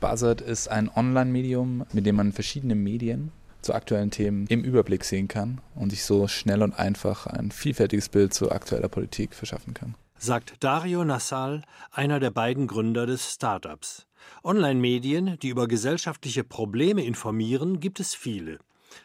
Buzzard 0.00 0.40
ist 0.40 0.68
ein 0.68 0.88
Online-Medium, 0.88 1.84
mit 1.92 2.06
dem 2.06 2.16
man 2.16 2.32
verschiedene 2.32 2.74
Medien 2.74 3.32
zu 3.60 3.74
aktuellen 3.74 4.10
Themen 4.10 4.46
im 4.46 4.64
Überblick 4.64 5.04
sehen 5.04 5.28
kann 5.28 5.60
und 5.74 5.90
sich 5.90 6.04
so 6.04 6.26
schnell 6.26 6.62
und 6.62 6.78
einfach 6.78 7.26
ein 7.26 7.50
vielfältiges 7.50 8.08
Bild 8.08 8.32
zu 8.32 8.50
aktueller 8.50 8.88
Politik 8.88 9.34
verschaffen 9.34 9.74
kann. 9.74 9.94
Sagt 10.18 10.54
Dario 10.60 11.04
Nassal, 11.04 11.62
einer 11.90 12.18
der 12.18 12.30
beiden 12.30 12.66
Gründer 12.66 13.04
des 13.04 13.30
Startups. 13.34 14.06
Online-Medien, 14.42 15.38
die 15.40 15.50
über 15.50 15.68
gesellschaftliche 15.68 16.44
Probleme 16.44 17.04
informieren, 17.04 17.78
gibt 17.78 18.00
es 18.00 18.14
viele. 18.14 18.58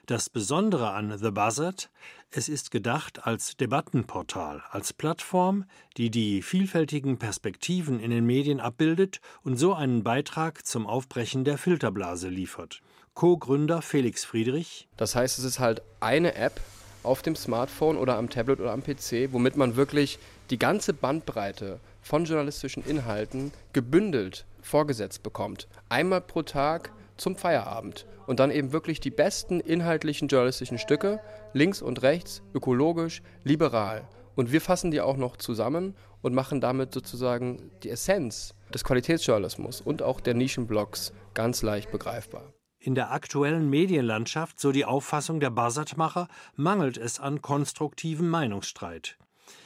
Das 0.05 0.29
Besondere 0.29 0.91
an 0.91 1.17
The 1.17 1.31
Buzzard, 1.31 1.89
es 2.31 2.49
ist 2.49 2.71
gedacht 2.71 3.25
als 3.25 3.57
Debattenportal, 3.57 4.63
als 4.69 4.93
Plattform, 4.93 5.65
die 5.97 6.09
die 6.09 6.41
vielfältigen 6.41 7.17
Perspektiven 7.17 7.99
in 7.99 8.11
den 8.11 8.25
Medien 8.25 8.59
abbildet 8.59 9.21
und 9.43 9.57
so 9.57 9.73
einen 9.73 10.03
Beitrag 10.03 10.65
zum 10.65 10.87
Aufbrechen 10.87 11.43
der 11.43 11.57
Filterblase 11.57 12.29
liefert. 12.29 12.81
Co-Gründer 13.13 13.81
Felix 13.81 14.23
Friedrich. 14.23 14.87
Das 14.97 15.15
heißt, 15.15 15.39
es 15.39 15.43
ist 15.43 15.59
halt 15.59 15.81
eine 15.99 16.35
App 16.35 16.61
auf 17.03 17.21
dem 17.21 17.35
Smartphone 17.35 17.97
oder 17.97 18.17
am 18.17 18.29
Tablet 18.29 18.59
oder 18.59 18.71
am 18.71 18.83
PC, 18.83 19.31
womit 19.31 19.57
man 19.57 19.75
wirklich 19.75 20.19
die 20.49 20.59
ganze 20.59 20.93
Bandbreite 20.93 21.79
von 22.01 22.25
journalistischen 22.25 22.85
Inhalten 22.85 23.51
gebündelt 23.73 24.45
vorgesetzt 24.61 25.23
bekommt. 25.23 25.67
Einmal 25.89 26.21
pro 26.21 26.43
Tag 26.43 26.91
zum 27.21 27.35
Feierabend 27.35 28.07
und 28.25 28.39
dann 28.39 28.51
eben 28.51 28.73
wirklich 28.73 28.99
die 28.99 29.11
besten 29.11 29.59
inhaltlichen 29.59 30.27
journalistischen 30.27 30.79
Stücke, 30.79 31.21
links 31.53 31.81
und 31.81 32.01
rechts, 32.01 32.41
ökologisch, 32.53 33.21
liberal. 33.43 34.07
Und 34.35 34.51
wir 34.51 34.61
fassen 34.61 34.91
die 34.91 35.01
auch 35.01 35.17
noch 35.17 35.37
zusammen 35.37 35.95
und 36.21 36.33
machen 36.33 36.61
damit 36.61 36.93
sozusagen 36.93 37.71
die 37.83 37.89
Essenz 37.89 38.55
des 38.73 38.83
Qualitätsjournalismus 38.83 39.81
und 39.81 40.01
auch 40.01 40.19
der 40.19 40.33
Nischenblogs 40.33 41.13
ganz 41.33 41.61
leicht 41.61 41.91
begreifbar. 41.91 42.53
In 42.79 42.95
der 42.95 43.11
aktuellen 43.11 43.69
Medienlandschaft, 43.69 44.59
so 44.59 44.71
die 44.71 44.85
Auffassung 44.85 45.39
der 45.39 45.51
Buzzardmacher, 45.51 46.27
mangelt 46.55 46.97
es 46.97 47.19
an 47.19 47.41
konstruktivem 47.43 48.27
Meinungsstreit. 48.27 49.17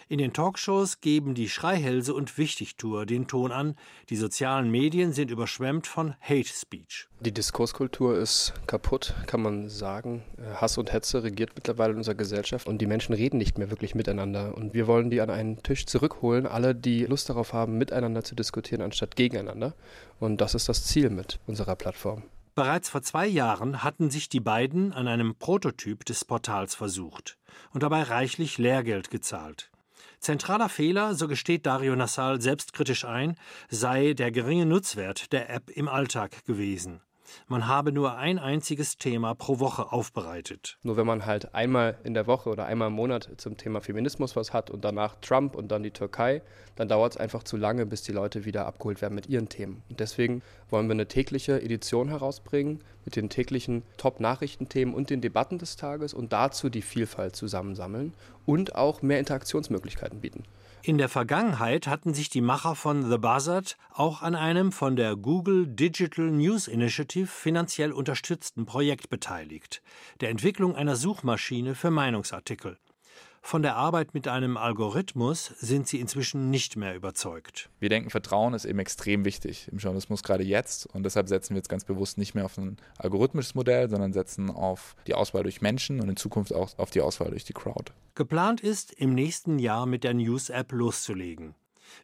In 0.08 0.20
den 0.20 0.34
Talkshows 0.34 1.02
geben 1.02 1.34
die 1.34 1.50
Schreihälse 1.50 2.14
und 2.14 2.38
Wichtigtour 2.38 3.08
den 3.08 3.26
Ton 3.26 3.52
an. 3.52 3.76
Die 4.12 4.16
sozialen 4.16 4.70
Medien 4.70 5.14
sind 5.14 5.32
überschwemmt 5.32 5.88
von 5.88 6.14
Hate 6.22 6.48
Speech. 6.48 7.08
Die 7.22 7.32
Diskurskultur 7.32 8.16
ist 8.16 8.54
kaputt, 8.68 9.16
kann 9.26 9.42
man 9.42 9.68
sagen. 9.68 10.22
Hass 10.58 10.78
und 10.78 10.94
Hetze 10.94 11.24
regiert 11.24 11.54
mittlerweile 11.56 11.94
in 11.94 11.98
unserer 11.98 12.14
Gesellschaft 12.14 12.68
und 12.68 12.84
die 12.84 12.86
Menschen 12.86 13.16
reden 13.16 13.40
nicht 13.40 13.58
mehr 13.58 13.72
wirklich 13.72 13.96
miteinander. 13.96 14.56
Und 14.56 14.76
wir 14.76 14.86
wollen 14.86 15.10
die 15.10 15.22
an 15.22 15.32
einen 15.32 15.64
Tisch 15.64 15.88
zurückholen, 15.88 16.46
alle, 16.46 16.76
die 16.76 17.06
Lust 17.06 17.30
darauf 17.30 17.54
haben, 17.54 17.80
miteinander 17.80 18.24
zu 18.24 18.36
diskutieren, 18.36 18.84
anstatt 18.84 19.16
gegeneinander. 19.16 19.74
Und 20.20 20.40
das 20.40 20.54
ist 20.54 20.70
das 20.70 20.86
Ziel 20.86 21.10
mit 21.10 21.40
unserer 21.48 21.76
Plattform. 21.76 22.22
Bereits 22.54 22.90
vor 22.90 23.02
zwei 23.02 23.26
Jahren 23.26 23.84
hatten 23.84 24.12
sich 24.12 24.30
die 24.30 24.40
beiden 24.40 24.94
an 24.94 25.08
einem 25.08 25.34
Prototyp 25.34 26.06
des 26.06 26.26
Portals 26.26 26.76
versucht 26.76 27.40
und 27.74 27.82
dabei 27.82 28.04
reichlich 28.04 28.60
Lehrgeld 28.60 29.10
gezahlt. 29.10 29.72
Zentraler 30.26 30.70
Fehler, 30.70 31.14
so 31.14 31.28
gesteht 31.28 31.68
Dario 31.68 31.96
Nassal 31.96 32.42
selbstkritisch 32.42 33.06
ein, 33.06 33.36
sei 33.70 34.14
der 34.14 34.32
geringe 34.32 34.66
Nutzwert 34.66 35.32
der 35.32 35.52
App 35.52 35.70
im 35.70 35.88
Alltag 35.88 36.46
gewesen. 36.46 37.00
Man 37.48 37.68
habe 37.68 37.92
nur 37.92 38.18
ein 38.18 38.40
einziges 38.40 38.98
Thema 38.98 39.34
pro 39.34 39.60
Woche 39.60 39.92
aufbereitet. 39.92 40.78
Nur 40.84 40.98
wenn 40.98 41.06
man 41.06 41.26
halt 41.26 41.54
einmal 41.54 41.98
in 42.04 42.14
der 42.14 42.28
Woche 42.28 42.50
oder 42.50 42.66
einmal 42.66 42.88
im 42.90 42.94
Monat 42.94 43.30
zum 43.38 43.58
Thema 43.58 43.82
Feminismus 43.82 44.36
was 44.36 44.54
hat 44.54 44.70
und 44.70 44.86
danach 44.86 45.16
Trump 45.22 45.56
und 45.56 45.70
dann 45.70 45.84
die 45.84 45.92
Türkei, 45.92 46.42
dann 46.76 46.88
dauert 46.88 47.14
es 47.14 47.18
einfach 47.18 47.44
zu 47.44 47.58
lange, 47.58 47.86
bis 47.86 48.04
die 48.04 48.12
Leute 48.12 48.46
wieder 48.46 48.66
abgeholt 48.66 49.02
werden 49.02 49.16
mit 49.16 49.28
ihren 49.28 49.50
Themen. 49.50 49.84
Und 49.90 50.00
deswegen 50.00 50.42
wollen 50.70 50.88
wir 50.88 50.94
eine 50.94 51.08
tägliche 51.08 51.62
Edition 51.62 52.10
herausbringen 52.10 52.84
mit 53.06 53.16
den 53.16 53.30
täglichen 53.30 53.84
Top-Nachrichtenthemen 53.98 54.94
und 54.94 55.10
den 55.10 55.22
Debatten 55.22 55.58
des 55.58 55.76
Tages 55.76 56.14
und 56.14 56.34
dazu 56.34 56.70
die 56.70 56.82
Vielfalt 56.82 57.36
zusammensammeln 57.36 58.14
und 58.46 58.76
auch 58.76 59.02
mehr 59.02 59.20
Interaktionsmöglichkeiten 59.20 60.22
bieten. 60.22 60.44
In 60.88 61.00
der 61.00 61.10
Vergangenheit 61.10 61.88
hatten 61.88 62.14
sich 62.14 62.30
die 62.30 62.42
Macher 62.42 62.76
von 62.76 63.10
The 63.10 63.18
Buzzard 63.18 63.76
auch 63.92 64.22
an 64.22 64.36
einem 64.36 64.72
von 64.72 64.96
der 64.96 65.16
Google 65.16 65.66
Digital 65.66 66.26
News 66.26 66.68
Initiative 66.68 67.26
finanziell 67.26 67.92
unterstützten 67.92 68.68
Projekt 68.68 69.10
beteiligt, 69.10 69.82
der 70.22 70.30
Entwicklung 70.30 70.76
einer 70.76 70.96
Suchmaschine 70.96 71.74
für 71.74 71.90
Meinungsartikel. 71.90 72.78
Von 73.48 73.62
der 73.62 73.76
Arbeit 73.76 74.16
mit 74.16 74.28
einem 74.28 74.58
Algorithmus 74.58 75.46
sind 75.60 75.88
sie 75.88 76.00
inzwischen 76.00 76.50
nicht 76.50 76.78
mehr 76.78 76.96
überzeugt. 76.96 77.70
Wir 77.80 77.90
denken, 77.90 78.10
Vertrauen 78.10 78.56
ist 78.56 78.66
eben 78.66 78.80
extrem 78.80 79.24
wichtig 79.24 79.68
im 79.72 79.78
Journalismus, 79.78 80.24
gerade 80.24 80.44
jetzt. 80.44 80.88
Und 80.88 81.04
deshalb 81.04 81.28
setzen 81.28 81.52
wir 81.52 81.58
jetzt 81.58 81.70
ganz 81.70 81.86
bewusst 81.86 82.18
nicht 82.18 82.34
mehr 82.34 82.46
auf 82.46 82.58
ein 82.58 82.78
algorithmisches 82.98 83.54
Modell, 83.54 83.88
sondern 83.88 84.14
setzen 84.14 84.50
auf 84.50 84.96
die 85.06 85.14
Auswahl 85.14 85.44
durch 85.44 85.62
Menschen 85.62 86.02
und 86.02 86.10
in 86.10 86.16
Zukunft 86.16 86.56
auch 86.56 86.76
auf 86.80 86.90
die 86.90 87.02
Auswahl 87.02 87.30
durch 87.30 87.44
die 87.44 87.54
Crowd. 87.54 87.92
Geplant 88.16 88.62
ist, 88.62 88.92
im 88.94 89.14
nächsten 89.14 89.60
Jahr 89.60 89.86
mit 89.86 90.04
der 90.04 90.16
News-App 90.16 90.72
loszulegen. 90.72 91.54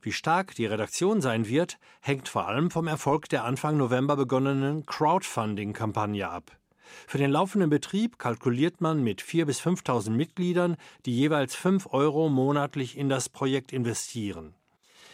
Wie 0.04 0.12
stark 0.12 0.54
die 0.54 0.68
Redaktion 0.68 1.22
sein 1.22 1.48
wird, 1.48 1.80
hängt 2.02 2.30
vor 2.30 2.48
allem 2.48 2.70
vom 2.70 2.86
Erfolg 2.86 3.30
der 3.30 3.46
Anfang 3.46 3.78
November 3.78 4.16
begonnenen 4.16 4.86
Crowdfunding-Kampagne 4.86 6.30
ab. 6.30 6.61
Für 7.08 7.18
den 7.18 7.32
laufenden 7.32 7.70
Betrieb 7.70 8.20
kalkuliert 8.20 8.82
man 8.82 9.04
mit 9.04 9.22
4.000 9.22 9.46
bis 9.46 9.62
5.000 9.62 10.10
Mitgliedern, 10.12 10.78
die 11.06 11.16
jeweils 11.16 11.56
5 11.56 11.94
Euro 11.94 12.30
monatlich 12.30 12.98
in 12.98 13.10
das 13.10 13.30
Projekt 13.30 13.74
investieren. 13.74 14.54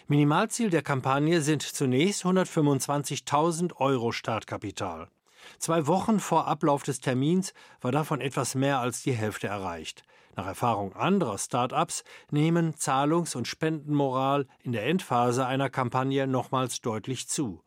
Minimalziel 0.07 0.69
der 0.69 0.83
Kampagne 0.83 1.41
sind 1.41 1.63
zunächst 1.63 2.23
125.000 2.25 3.75
Euro 3.75 4.11
Startkapital. 4.11 5.09
Zwei 5.59 5.87
Wochen 5.87 6.19
vor 6.19 6.47
Ablauf 6.47 6.83
des 6.83 6.99
Termins 6.99 7.53
war 7.81 7.91
davon 7.91 8.21
etwas 8.21 8.55
mehr 8.55 8.79
als 8.79 9.03
die 9.03 9.13
Hälfte 9.13 9.47
erreicht. 9.47 10.03
Nach 10.37 10.45
Erfahrung 10.45 10.95
anderer 10.95 11.37
Start-ups 11.37 12.03
nehmen 12.29 12.75
Zahlungs- 12.75 13.35
und 13.35 13.47
Spendenmoral 13.47 14.47
in 14.61 14.71
der 14.71 14.85
Endphase 14.85 15.45
einer 15.45 15.69
Kampagne 15.69 16.27
nochmals 16.27 16.79
deutlich 16.81 17.27
zu. 17.27 17.63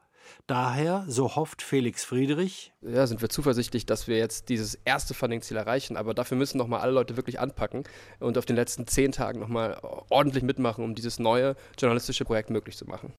Daher, 0.47 1.05
so 1.09 1.37
hofft 1.37 1.63
Felix 1.63 2.05
Friedrich, 2.05 2.73
ja, 2.83 3.07
sind 3.07 3.23
wir 3.23 3.29
zuversichtlich, 3.29 3.87
dass 3.87 4.09
wir 4.09 4.19
jetzt 4.19 4.49
dieses 4.49 4.75
erste 4.85 5.15
Funding-Ziel 5.15 5.57
erreichen. 5.57 5.97
Aber 5.97 6.15
dafür 6.15 6.37
müssen 6.37 6.59
nochmal 6.59 6.81
alle 6.81 6.93
Leute 6.93 7.17
wirklich 7.17 7.41
anpacken 7.41 7.85
und 8.19 8.37
auf 8.39 8.47
den 8.47 8.57
letzten 8.57 8.87
zehn 8.87 9.13
Tagen 9.13 9.41
nochmal 9.41 9.79
ordentlich 10.11 10.45
mitmachen, 10.45 10.85
um 10.85 10.95
dieses 10.95 11.19
neue 11.19 11.57
journalistische 11.79 12.25
Projekt 12.25 12.51
möglich 12.51 12.77
zu 12.77 12.87
machen. 12.87 13.13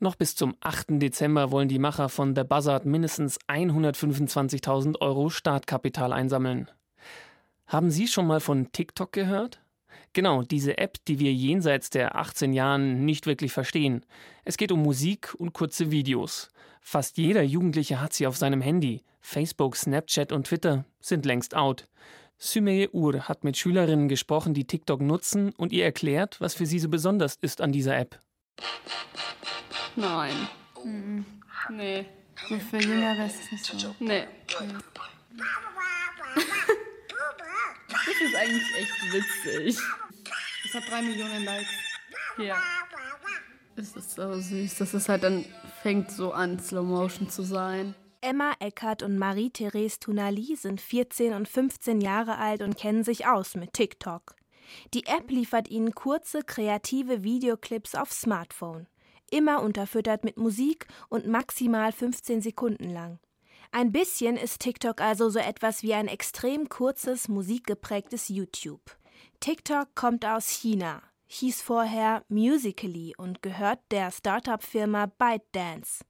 Noch 0.00 0.16
bis 0.16 0.36
zum 0.36 0.56
8. 0.60 1.00
Dezember 1.00 1.50
wollen 1.50 1.68
die 1.68 1.78
Macher 1.78 2.08
von 2.08 2.34
The 2.34 2.44
Buzzard 2.44 2.84
mindestens 2.84 3.38
125.000 3.48 5.00
Euro 5.00 5.30
Startkapital 5.30 6.12
einsammeln. 6.12 6.70
Haben 7.66 7.90
Sie 7.90 8.06
schon 8.08 8.26
mal 8.26 8.40
von 8.40 8.72
TikTok 8.72 9.12
gehört? 9.12 9.63
Genau, 10.14 10.42
diese 10.42 10.78
App, 10.78 11.04
die 11.06 11.18
wir 11.18 11.32
jenseits 11.32 11.90
der 11.90 12.14
18 12.14 12.52
Jahren 12.52 13.04
nicht 13.04 13.26
wirklich 13.26 13.52
verstehen. 13.52 14.06
Es 14.44 14.56
geht 14.56 14.70
um 14.70 14.80
Musik 14.80 15.34
und 15.36 15.52
kurze 15.52 15.90
Videos. 15.90 16.50
Fast 16.80 17.18
jeder 17.18 17.42
Jugendliche 17.42 18.00
hat 18.00 18.12
sie 18.12 18.28
auf 18.28 18.36
seinem 18.36 18.60
Handy. 18.60 19.02
Facebook, 19.20 19.74
Snapchat 19.74 20.30
und 20.30 20.46
Twitter 20.46 20.84
sind 21.00 21.26
längst 21.26 21.56
out. 21.56 21.86
Sümeye 22.38 22.90
Ur 22.92 23.28
hat 23.28 23.42
mit 23.42 23.56
Schülerinnen 23.56 24.08
gesprochen, 24.08 24.54
die 24.54 24.66
TikTok 24.66 25.00
nutzen 25.00 25.50
und 25.56 25.72
ihr 25.72 25.84
erklärt, 25.84 26.40
was 26.40 26.54
für 26.54 26.66
sie 26.66 26.78
so 26.78 26.88
besonders 26.88 27.36
ist 27.40 27.60
an 27.60 27.72
dieser 27.72 27.98
App. 27.98 28.20
Nein. 29.96 30.34
Mhm. 30.84 31.26
Nee. 31.70 32.06
So 32.48 32.56
für 32.58 32.78
Jüngere 32.78 33.26
ist 33.26 33.40
es 33.44 33.52
nicht 33.52 33.80
so. 33.80 33.94
Nee. 33.98 34.26
nee. 34.60 34.74
Das 37.88 38.20
ist 38.20 38.36
eigentlich 38.36 38.76
echt 38.76 39.12
witzig. 39.12 39.78
Es 40.74 40.80
hat 40.80 40.90
drei 40.90 41.02
Millionen 41.02 41.44
Likes. 41.44 41.70
Ja. 42.36 42.60
Es 43.76 43.94
ist 43.94 44.16
so 44.16 44.40
süß, 44.40 44.78
dass 44.78 44.92
es 44.92 45.08
halt 45.08 45.22
dann 45.22 45.44
fängt 45.82 46.10
so 46.10 46.32
an, 46.32 46.58
Slow 46.58 46.82
Motion 46.82 47.30
zu 47.30 47.44
sein. 47.44 47.94
Emma 48.20 48.54
Eckert 48.58 49.04
und 49.04 49.16
Marie-Therese 49.16 50.00
Tunali 50.00 50.56
sind 50.56 50.80
14 50.80 51.32
und 51.32 51.46
15 51.46 52.00
Jahre 52.00 52.38
alt 52.38 52.60
und 52.60 52.76
kennen 52.76 53.04
sich 53.04 53.24
aus 53.24 53.54
mit 53.54 53.72
TikTok. 53.72 54.34
Die 54.94 55.06
App 55.06 55.30
liefert 55.30 55.68
ihnen 55.68 55.94
kurze, 55.94 56.40
kreative 56.42 57.22
Videoclips 57.22 57.94
auf 57.94 58.12
Smartphone. 58.12 58.88
Immer 59.30 59.62
unterfüttert 59.62 60.24
mit 60.24 60.38
Musik 60.38 60.88
und 61.08 61.28
maximal 61.28 61.92
15 61.92 62.42
Sekunden 62.42 62.90
lang. 62.90 63.20
Ein 63.70 63.92
bisschen 63.92 64.36
ist 64.36 64.60
TikTok 64.60 65.00
also 65.00 65.30
so 65.30 65.38
etwas 65.38 65.84
wie 65.84 65.94
ein 65.94 66.08
extrem 66.08 66.68
kurzes, 66.68 67.28
musikgeprägtes 67.28 68.28
YouTube. 68.28 68.96
TikTok 69.44 69.94
kommt 69.94 70.24
aus 70.24 70.48
China, 70.48 71.02
hieß 71.26 71.60
vorher 71.60 72.22
Musically 72.30 73.12
und 73.18 73.42
gehört 73.42 73.78
der 73.90 74.10
Startup-Firma 74.10 75.12
ByteDance. 75.18 76.02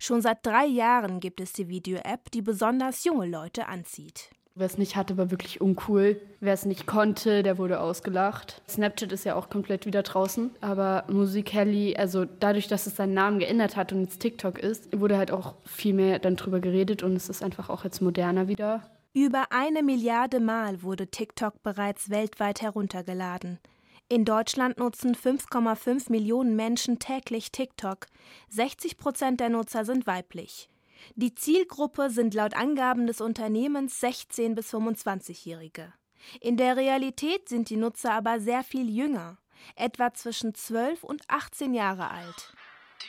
Schon 0.00 0.20
seit 0.20 0.44
drei 0.44 0.66
Jahren 0.66 1.20
gibt 1.20 1.40
es 1.40 1.52
die 1.52 1.68
Video-App, 1.68 2.32
die 2.32 2.42
besonders 2.42 3.04
junge 3.04 3.28
Leute 3.28 3.68
anzieht. 3.68 4.30
Wer 4.56 4.66
es 4.66 4.76
nicht 4.76 4.96
hatte, 4.96 5.16
war 5.16 5.30
wirklich 5.30 5.60
uncool. 5.60 6.20
Wer 6.40 6.52
es 6.52 6.64
nicht 6.64 6.84
konnte, 6.84 7.44
der 7.44 7.58
wurde 7.58 7.78
ausgelacht. 7.78 8.60
Snapchat 8.68 9.12
ist 9.12 9.22
ja 9.22 9.36
auch 9.36 9.50
komplett 9.50 9.86
wieder 9.86 10.02
draußen. 10.02 10.50
Aber 10.60 11.04
Musical.ly, 11.08 11.94
also 11.94 12.24
dadurch, 12.24 12.66
dass 12.66 12.88
es 12.88 12.96
seinen 12.96 13.14
Namen 13.14 13.38
geändert 13.38 13.76
hat 13.76 13.92
und 13.92 14.00
jetzt 14.00 14.18
TikTok 14.18 14.58
ist, 14.58 14.98
wurde 14.98 15.16
halt 15.16 15.30
auch 15.30 15.54
viel 15.64 15.94
mehr 15.94 16.18
dann 16.18 16.34
drüber 16.34 16.58
geredet 16.58 17.04
und 17.04 17.14
es 17.14 17.28
ist 17.28 17.40
einfach 17.40 17.70
auch 17.70 17.84
jetzt 17.84 18.02
moderner 18.02 18.48
wieder. 18.48 18.82
Über 19.16 19.52
eine 19.52 19.84
Milliarde 19.84 20.40
Mal 20.40 20.82
wurde 20.82 21.06
TikTok 21.06 21.62
bereits 21.62 22.10
weltweit 22.10 22.62
heruntergeladen. 22.62 23.60
In 24.08 24.24
Deutschland 24.24 24.78
nutzen 24.78 25.14
5,5 25.14 26.10
Millionen 26.10 26.56
Menschen 26.56 26.98
täglich 26.98 27.52
TikTok. 27.52 28.06
60 28.48 28.96
Prozent 28.96 29.38
der 29.38 29.50
Nutzer 29.50 29.84
sind 29.84 30.08
weiblich. 30.08 30.68
Die 31.14 31.32
Zielgruppe 31.32 32.10
sind 32.10 32.34
laut 32.34 32.54
Angaben 32.54 33.06
des 33.06 33.20
Unternehmens 33.20 34.00
16 34.00 34.56
bis 34.56 34.74
25-Jährige. 34.74 35.92
In 36.40 36.56
der 36.56 36.76
Realität 36.76 37.48
sind 37.48 37.70
die 37.70 37.76
Nutzer 37.76 38.14
aber 38.14 38.40
sehr 38.40 38.64
viel 38.64 38.90
jünger, 38.90 39.38
etwa 39.76 40.12
zwischen 40.12 40.56
12 40.56 41.04
und 41.04 41.22
18 41.28 41.72
Jahre 41.72 42.10
alt. 42.10 42.52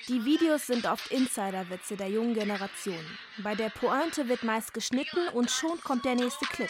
Die 0.08 0.24
Videos 0.24 0.68
sind 0.68 0.86
oft 0.86 1.10
Insiderwitze 1.12 1.98
der 1.98 2.10
jungen 2.10 2.36
Generation. 2.36 3.04
Bei 3.40 3.56
der 3.56 3.70
Pointe 3.70 4.28
wird 4.28 4.44
meist 4.44 4.72
geschnitten 4.72 5.28
und 5.34 5.50
schon 5.50 5.82
kommt 5.82 6.06
der 6.06 6.14
nächste 6.14 6.46
Clip. 6.46 6.70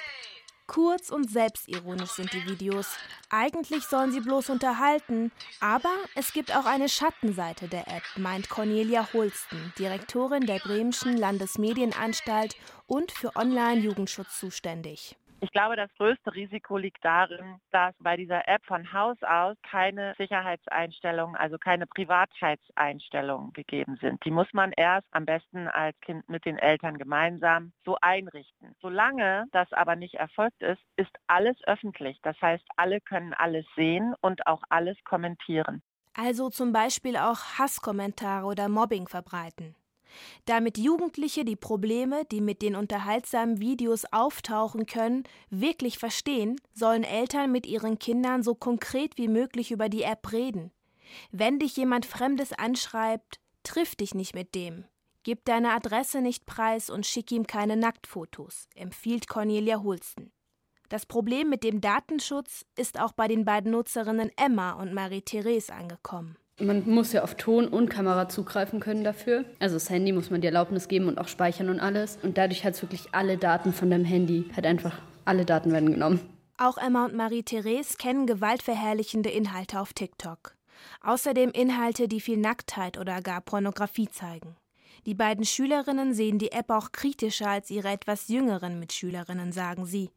Kurz 0.68 1.10
und 1.10 1.30
selbstironisch 1.30 2.12
sind 2.12 2.31
die 2.31 2.46
Videos. 2.46 2.88
Eigentlich 3.29 3.83
sollen 3.83 4.14
sie 4.14 4.22
bloß 4.22 4.50
unterhalten, 4.50 5.33
aber 5.60 5.94
es 6.16 6.31
gibt 6.31 6.55
auch 6.55 6.66
eine 6.66 6.88
Schattenseite 6.88 7.68
der 7.68 7.90
App, 7.90 8.03
meint 8.16 8.50
Cornelia 8.50 9.10
Holsten, 9.12 9.74
Direktorin 9.77 10.46
der 10.46 10.60
Bremischen 10.60 11.18
Landesmedienanstalt 11.18 12.55
und 12.88 13.12
für 13.12 13.36
Online-Jugendschutz 13.36 14.40
zuständig. 14.40 15.18
Ich 15.42 15.52
glaube, 15.52 15.76
das 15.76 15.94
größte 15.98 16.34
Risiko 16.34 16.78
liegt 16.78 17.04
darin, 17.04 17.60
dass 17.72 17.94
bei 18.00 18.16
dieser 18.18 18.48
App 18.48 18.66
von 18.66 18.92
Haus 18.94 19.18
aus 19.22 19.58
keine 19.70 20.16
Sicherheitseinstellungen, 20.18 21.36
also 21.36 21.58
keine 21.58 21.86
Privatheitseinstellungen 21.88 23.54
gegeben 23.54 23.98
sind. 24.02 24.24
Die 24.26 24.32
muss 24.32 24.48
man 24.54 24.72
erst 24.76 25.08
am 25.12 25.26
besten 25.26 25.68
als 25.68 26.00
Kind 26.02 26.28
mit 26.30 26.46
den 26.46 26.58
Eltern 26.58 26.98
gemeinsam 26.98 27.74
so 27.84 27.98
einrichten. 28.02 28.76
Solange 28.82 29.46
das 29.52 29.72
aber 29.74 29.96
nicht 29.96 30.16
erfolgt 30.16 30.62
ist, 30.62 30.82
ist 30.96 31.12
alles 31.28 31.58
öffentlich. 31.66 32.18
Das 32.24 32.40
heißt, 32.42 32.66
alle 32.78 33.02
können 33.02 33.34
alles 33.34 33.66
sehen 33.76 34.16
und 34.22 34.48
auch 34.48 34.64
alles 34.70 34.98
kommentieren. 35.04 35.82
Also 36.14 36.50
zum 36.50 36.72
Beispiel 36.72 37.18
auch 37.18 37.60
Hasskommentare 37.60 38.46
oder 38.46 38.70
Mobbing 38.70 39.08
verbreiten. 39.08 39.76
Damit 40.46 40.77
Jugendliche 40.77 41.46
die 41.46 41.55
Probleme, 41.55 42.25
die 42.31 42.41
mit 42.41 42.61
den 42.61 42.75
unterhaltsamen 42.75 43.59
Videos 43.59 44.05
auftauchen 44.11 44.85
können, 44.85 45.24
wirklich 45.50 45.98
verstehen, 45.98 46.59
sollen 46.74 47.03
Eltern 47.03 47.51
mit 47.51 47.65
ihren 47.65 48.00
Kindern 48.00 48.44
so 48.44 48.55
konkret 48.55 49.18
wie 49.18 49.27
möglich 49.27 49.72
über 49.72 49.89
die 49.89 50.03
App 50.03 50.31
reden. 50.31 50.72
Wenn 51.31 51.59
dich 51.59 51.75
jemand 51.77 52.05
Fremdes 52.05 52.53
anschreibt, 52.53 53.39
triff 53.63 53.96
dich 53.96 54.15
nicht 54.15 54.35
mit 54.35 54.55
dem. 54.55 54.85
Gib 55.24 55.44
deine 55.46 55.72
Adresse 55.72 56.22
nicht 56.22 56.46
preis 56.46 56.89
und 56.89 57.05
schick 57.05 57.31
ihm 57.31 57.48
keine 57.48 57.75
Nacktfotos, 57.75 58.68
empfiehlt 58.75 59.27
Cornelia 59.27 59.81
Holsten. 59.81 60.31
Das 60.89 61.07
Problem 61.07 61.50
mit 61.50 61.63
dem 61.63 61.81
Datenschutz 61.81 62.63
ist 62.75 63.00
auch 63.00 63.11
bei 63.11 63.27
den 63.27 63.44
beiden 63.44 63.72
Nutzerinnen 63.72 64.31
Emma 64.37 64.74
und 64.74 64.94
Marie-Therese 64.94 65.74
angekommen. 65.74 66.37
Man 66.57 66.89
muss 66.89 67.11
ja 67.11 67.22
auf 67.22 67.35
Ton 67.35 67.68
und 67.68 67.89
Kamera 67.89 68.29
zugreifen 68.29 68.79
können 68.79 69.03
dafür. 69.03 69.44
Also 69.59 69.75
das 69.75 69.89
Handy 69.89 70.13
muss 70.13 70.29
man 70.29 70.39
die 70.39 70.48
Erlaubnis 70.48 70.87
geben 70.87 71.09
und 71.09 71.18
auch 71.18 71.27
speichern 71.27 71.70
und 71.70 71.81
alles. 71.81 72.18
Und 72.24 72.37
dadurch 72.37 72.63
hat 72.63 72.75
es 72.75 72.81
wirklich 72.81 73.09
alle 73.11 73.37
Daten 73.37 73.74
von 73.74 73.89
deinem 73.89 74.05
Handy, 74.05 74.50
halt 74.55 74.65
einfach 74.65 74.98
alle 75.25 75.44
Daten 75.44 75.74
werden 75.74 75.91
genommen. 75.91 76.22
Auch 76.57 76.77
Emma 76.77 77.03
und 77.03 77.13
Marie-Therese 77.13 77.98
kennen 77.98 78.25
gewaltverherrlichende 78.25 79.29
Inhalte 79.29 79.81
auf 79.81 79.91
TikTok. 79.91 80.55
Außerdem 81.01 81.51
Inhalte, 81.51 82.07
die 82.07 82.22
viel 82.22 82.37
Nacktheit 82.37 82.98
oder 82.98 83.22
gar 83.22 83.41
Pornografie 83.41 84.07
zeigen. 84.07 84.55
Die 85.05 85.13
beiden 85.13 85.44
Schülerinnen 85.44 86.13
sehen 86.13 86.39
die 86.39 86.53
App 86.53 86.70
auch 86.70 86.94
kritischer 86.94 87.50
als 87.50 87.70
ihre 87.70 87.89
etwas 87.89 88.29
jüngeren 88.29 88.79
Mitschülerinnen, 88.79 89.51
sagen 89.51 89.85
sie. 89.85 90.09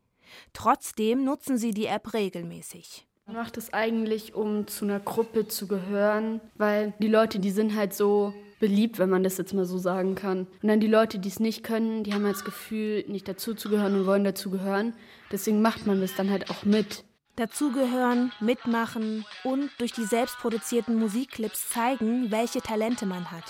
Trotzdem 0.53 1.25
nutzen 1.25 1.59
sie 1.59 1.73
die 1.73 1.87
App 1.87 2.15
regelmäßig. 2.15 3.08
Man 3.29 3.37
macht 3.37 3.59
es 3.59 3.75
eigentlich, 3.75 4.35
um 4.35 4.67
zu 4.67 4.87
einer 4.87 5.01
Gruppe 5.01 5.47
zu 5.47 5.69
gehören, 5.69 6.41
weil 6.55 6.95
die 6.99 7.09
Leute, 7.09 7.39
die 7.39 7.51
sind 7.51 7.77
halt 7.77 7.93
so 7.93 8.33
beliebt, 8.59 8.99
wenn 8.99 9.11
man 9.11 9.23
das 9.23 9.37
jetzt 9.37 9.53
mal 9.53 9.67
so 9.67 9.77
sagen 9.77 10.15
kann. 10.15 10.47
Und 10.63 10.69
dann 10.69 10.81
die 10.81 10.87
Leute, 10.87 11.19
die 11.19 11.29
es 11.29 11.39
nicht 11.39 11.63
können, 11.63 12.05
die 12.05 12.15
haben 12.15 12.25
halt 12.25 12.37
das 12.37 12.47
Gefühl, 12.47 13.05
nicht 13.07 13.29
dazuzugehören 13.29 13.95
und 14.01 14.07
wollen 14.07 14.25
dazugehören. 14.25 14.95
Deswegen 15.31 15.61
macht 15.61 15.87
man 15.87 16.01
das 16.01 16.15
dann 16.15 16.31
halt 16.31 16.49
auch 16.49 16.65
mit. 16.65 17.05
Dazugehören, 17.37 18.33
mitmachen 18.41 19.27
und 19.45 19.71
durch 19.77 19.93
die 19.93 20.07
selbstproduzierten 20.07 20.99
Musikclips 20.99 21.69
zeigen, 21.69 22.31
welche 22.31 22.63
Talente 22.63 23.05
man 23.05 23.31
hat. 23.31 23.45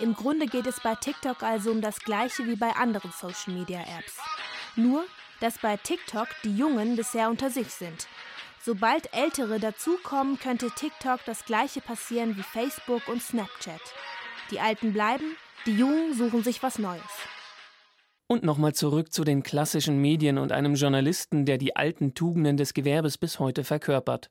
Im 0.00 0.14
Grunde 0.14 0.46
geht 0.46 0.66
es 0.66 0.80
bei 0.80 0.94
TikTok 0.94 1.42
also 1.42 1.72
um 1.72 1.82
das 1.82 1.98
gleiche 2.00 2.46
wie 2.46 2.56
bei 2.56 2.70
anderen 2.70 3.12
Social-Media-Apps. 3.12 4.16
Nur, 4.76 5.04
dass 5.40 5.58
bei 5.58 5.76
TikTok 5.76 6.28
die 6.42 6.56
Jungen 6.56 6.96
bisher 6.96 7.28
unter 7.28 7.50
sich 7.50 7.68
sind 7.68 8.08
Sobald 8.64 9.12
Ältere 9.12 9.60
dazukommen, 9.60 10.38
könnte 10.38 10.70
TikTok 10.70 11.20
das 11.26 11.44
gleiche 11.44 11.82
passieren 11.82 12.38
wie 12.38 12.42
Facebook 12.42 13.08
und 13.08 13.20
Snapchat. 13.20 13.82
Die 14.50 14.58
Alten 14.58 14.94
bleiben, 14.94 15.36
die 15.66 15.76
Jungen 15.76 16.14
suchen 16.14 16.42
sich 16.42 16.62
was 16.62 16.78
Neues. 16.78 17.02
Und 18.26 18.42
nochmal 18.42 18.72
zurück 18.74 19.12
zu 19.12 19.22
den 19.22 19.42
klassischen 19.42 20.00
Medien 20.00 20.38
und 20.38 20.50
einem 20.50 20.76
Journalisten, 20.76 21.44
der 21.44 21.58
die 21.58 21.76
alten 21.76 22.14
Tugenden 22.14 22.56
des 22.56 22.72
Gewerbes 22.72 23.18
bis 23.18 23.38
heute 23.38 23.64
verkörpert. 23.64 24.30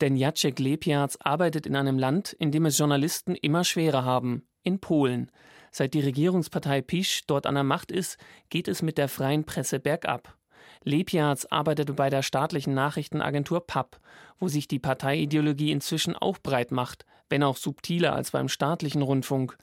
Denn 0.00 0.14
Jacek 0.14 0.60
Lepiarz 0.60 1.18
arbeitet 1.20 1.66
in 1.66 1.74
einem 1.74 1.98
Land, 1.98 2.32
in 2.32 2.52
dem 2.52 2.66
es 2.66 2.78
Journalisten 2.78 3.34
immer 3.34 3.64
schwerer 3.64 4.04
haben, 4.04 4.46
in 4.62 4.78
Polen. 4.78 5.32
Seit 5.72 5.94
die 5.94 6.00
Regierungspartei 6.00 6.80
PiS 6.80 7.22
dort 7.26 7.44
an 7.44 7.56
der 7.56 7.64
Macht 7.64 7.90
ist, 7.90 8.18
geht 8.50 8.68
es 8.68 8.82
mit 8.82 8.98
der 8.98 9.08
freien 9.08 9.42
Presse 9.42 9.80
bergab. 9.80 10.38
Lepiaz 10.84 11.46
arbeitete 11.46 11.94
bei 11.94 12.10
der 12.10 12.22
staatlichen 12.22 12.74
Nachrichtenagentur 12.74 13.66
PAP, 13.66 13.98
wo 14.38 14.48
sich 14.48 14.68
die 14.68 14.78
Parteiideologie 14.78 15.72
inzwischen 15.72 16.14
auch 16.14 16.38
breit 16.38 16.70
macht, 16.70 17.06
wenn 17.30 17.42
auch 17.42 17.56
subtiler 17.56 18.14
als 18.14 18.30
beim 18.30 18.48
staatlichen 18.48 19.00
Rundfunk. 19.00 19.56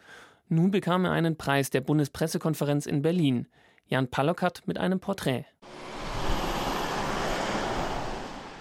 Nun 0.49 0.71
bekam 0.71 1.05
er 1.05 1.11
einen 1.11 1.37
Preis 1.37 1.69
der 1.69 1.81
Bundespressekonferenz 1.81 2.87
in 2.87 3.03
Berlin. 3.03 3.47
Jan 3.85 4.07
Palokat 4.09 4.63
mit 4.65 4.79
einem 4.79 4.99
Porträt. 4.99 5.45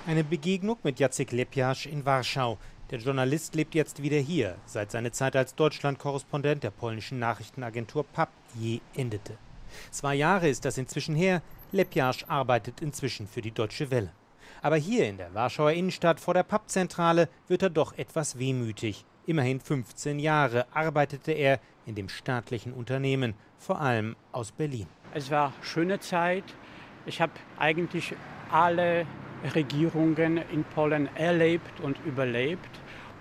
Eine 0.07 0.25
Begegnung 0.25 0.77
mit 0.83 0.99
Jacek 0.99 1.33
Lepiasz 1.33 1.87
in 1.87 2.05
Warschau. 2.05 2.59
Der 2.90 2.99
Journalist 2.99 3.55
lebt 3.55 3.75
jetzt 3.75 4.03
wieder 4.03 4.18
hier, 4.18 4.57
seit 4.66 4.90
seine 4.90 5.12
Zeit 5.12 5.37
als 5.37 5.55
Deutschland-Korrespondent 5.55 6.64
der 6.64 6.73
polnischen 6.73 7.20
Nachrichtenagentur 7.20 8.05
PAP 8.05 8.31
je 8.59 8.81
endete. 8.94 9.38
Zwei 9.90 10.14
Jahre 10.14 10.48
ist 10.48 10.64
das 10.64 10.78
inzwischen 10.78 11.14
her. 11.14 11.42
Lepiasz 11.72 12.24
arbeitet 12.28 12.80
inzwischen 12.80 13.26
für 13.26 13.42
die 13.42 13.52
Deutsche 13.52 13.90
Welle. 13.90 14.12
Aber 14.62 14.76
hier 14.76 15.09
in 15.09 15.16
der 15.16 15.33
Warschauer 15.35 15.72
Innenstadt 15.72 16.20
vor 16.20 16.35
der 16.35 16.42
PAP-Zentrale 16.42 17.28
wird 17.48 17.62
er 17.62 17.70
doch 17.70 17.96
etwas 17.96 18.38
wehmütig. 18.38 19.04
Immerhin 19.26 19.61
15 19.61 20.18
Jahre 20.18 20.66
arbeitete 20.74 21.33
er 21.33 21.61
in 21.87 21.94
dem 21.94 22.09
staatlichen 22.09 22.72
Unternehmen, 22.72 23.35
vor 23.59 23.80
allem 23.80 24.16
aus 24.33 24.52
Berlin. 24.52 24.87
Es 25.14 25.30
war 25.30 25.52
schöne 25.62 26.00
Zeit. 26.00 26.44
Ich 27.06 27.20
habe 27.20 27.33
eigentlich 27.59 28.14
alle 28.50 29.06
Regierungen 29.54 30.38
in 30.52 30.64
Polen 30.64 31.09
erlebt 31.16 31.80
und 31.80 31.98
überlebt. 32.04 32.68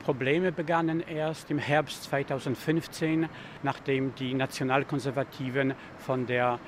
Probleme 0.03 0.51
begannen 0.51 1.01
erst 1.01 1.51
im 1.51 1.59
Herbst 1.59 2.03
2015, 2.03 3.29
nachdem 3.63 4.15
die 4.15 4.33
Nationalkonservativen 4.33 5.73
von 5.97 6.25
der 6.25 6.59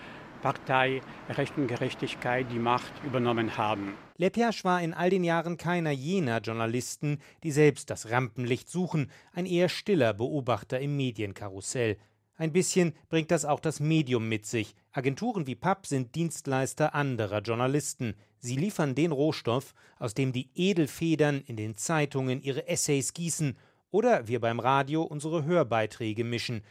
Partei 0.41 1.01
Recht 1.29 1.57
und 1.57 1.67
Gerechtigkeit 1.67 2.47
die 2.51 2.59
Macht 2.59 2.91
übernommen 3.05 3.57
haben. 3.57 3.93
Lepiasch 4.17 4.63
war 4.63 4.81
in 4.81 4.93
all 4.93 5.09
den 5.09 5.23
Jahren 5.23 5.57
keiner 5.57 5.91
jener 5.91 6.39
Journalisten, 6.39 7.19
die 7.43 7.51
selbst 7.51 7.89
das 7.89 8.09
Rampenlicht 8.09 8.69
suchen, 8.69 9.09
ein 9.33 9.45
eher 9.45 9.69
stiller 9.69 10.13
Beobachter 10.13 10.79
im 10.79 10.97
Medienkarussell. 10.97 11.97
Ein 12.35 12.53
bisschen 12.53 12.93
bringt 13.09 13.29
das 13.29 13.45
auch 13.45 13.59
das 13.59 13.79
Medium 13.79 14.27
mit 14.27 14.45
sich. 14.47 14.73
Agenturen 14.91 15.45
wie 15.45 15.55
PAP 15.55 15.85
sind 15.85 16.15
Dienstleister 16.15 16.95
anderer 16.95 17.41
Journalisten. 17.41 18.15
Sie 18.41 18.55
liefern 18.55 18.95
den 18.95 19.11
Rohstoff, 19.11 19.75
aus 19.99 20.15
dem 20.15 20.33
die 20.33 20.49
Edelfedern 20.55 21.41
in 21.45 21.55
den 21.55 21.77
Zeitungen 21.77 22.41
ihre 22.41 22.67
Essays 22.67 23.13
gießen 23.13 23.55
oder 23.91 24.27
wir 24.27 24.41
beim 24.41 24.59
Radio 24.59 25.03
unsere 25.03 25.45
Hörbeiträge 25.45 26.23
mischen. 26.23 26.63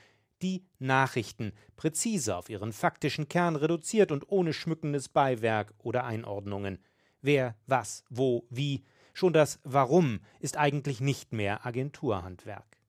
Die 0.43 0.65
Nachrichten, 0.79 1.53
präzise 1.77 2.35
auf 2.35 2.49
ihren 2.49 2.73
faktischen 2.73 3.29
Kern 3.29 3.55
reduziert 3.55 4.11
und 4.11 4.29
ohne 4.29 4.53
schmückendes 4.53 5.09
Beiwerk 5.09 5.73
oder 5.79 6.05
Einordnungen. 6.05 6.79
Wer, 7.23 7.55
was, 7.67 8.05
wo, 8.11 8.47
wie. 8.51 8.83
Schon 9.13 9.33
das 9.33 9.61
Warum 9.63 10.21
ist 10.41 10.57
eigentlich 10.57 11.01
nicht 11.01 11.33
mehr 11.33 11.65
Agenturhandwerk. 11.67 12.80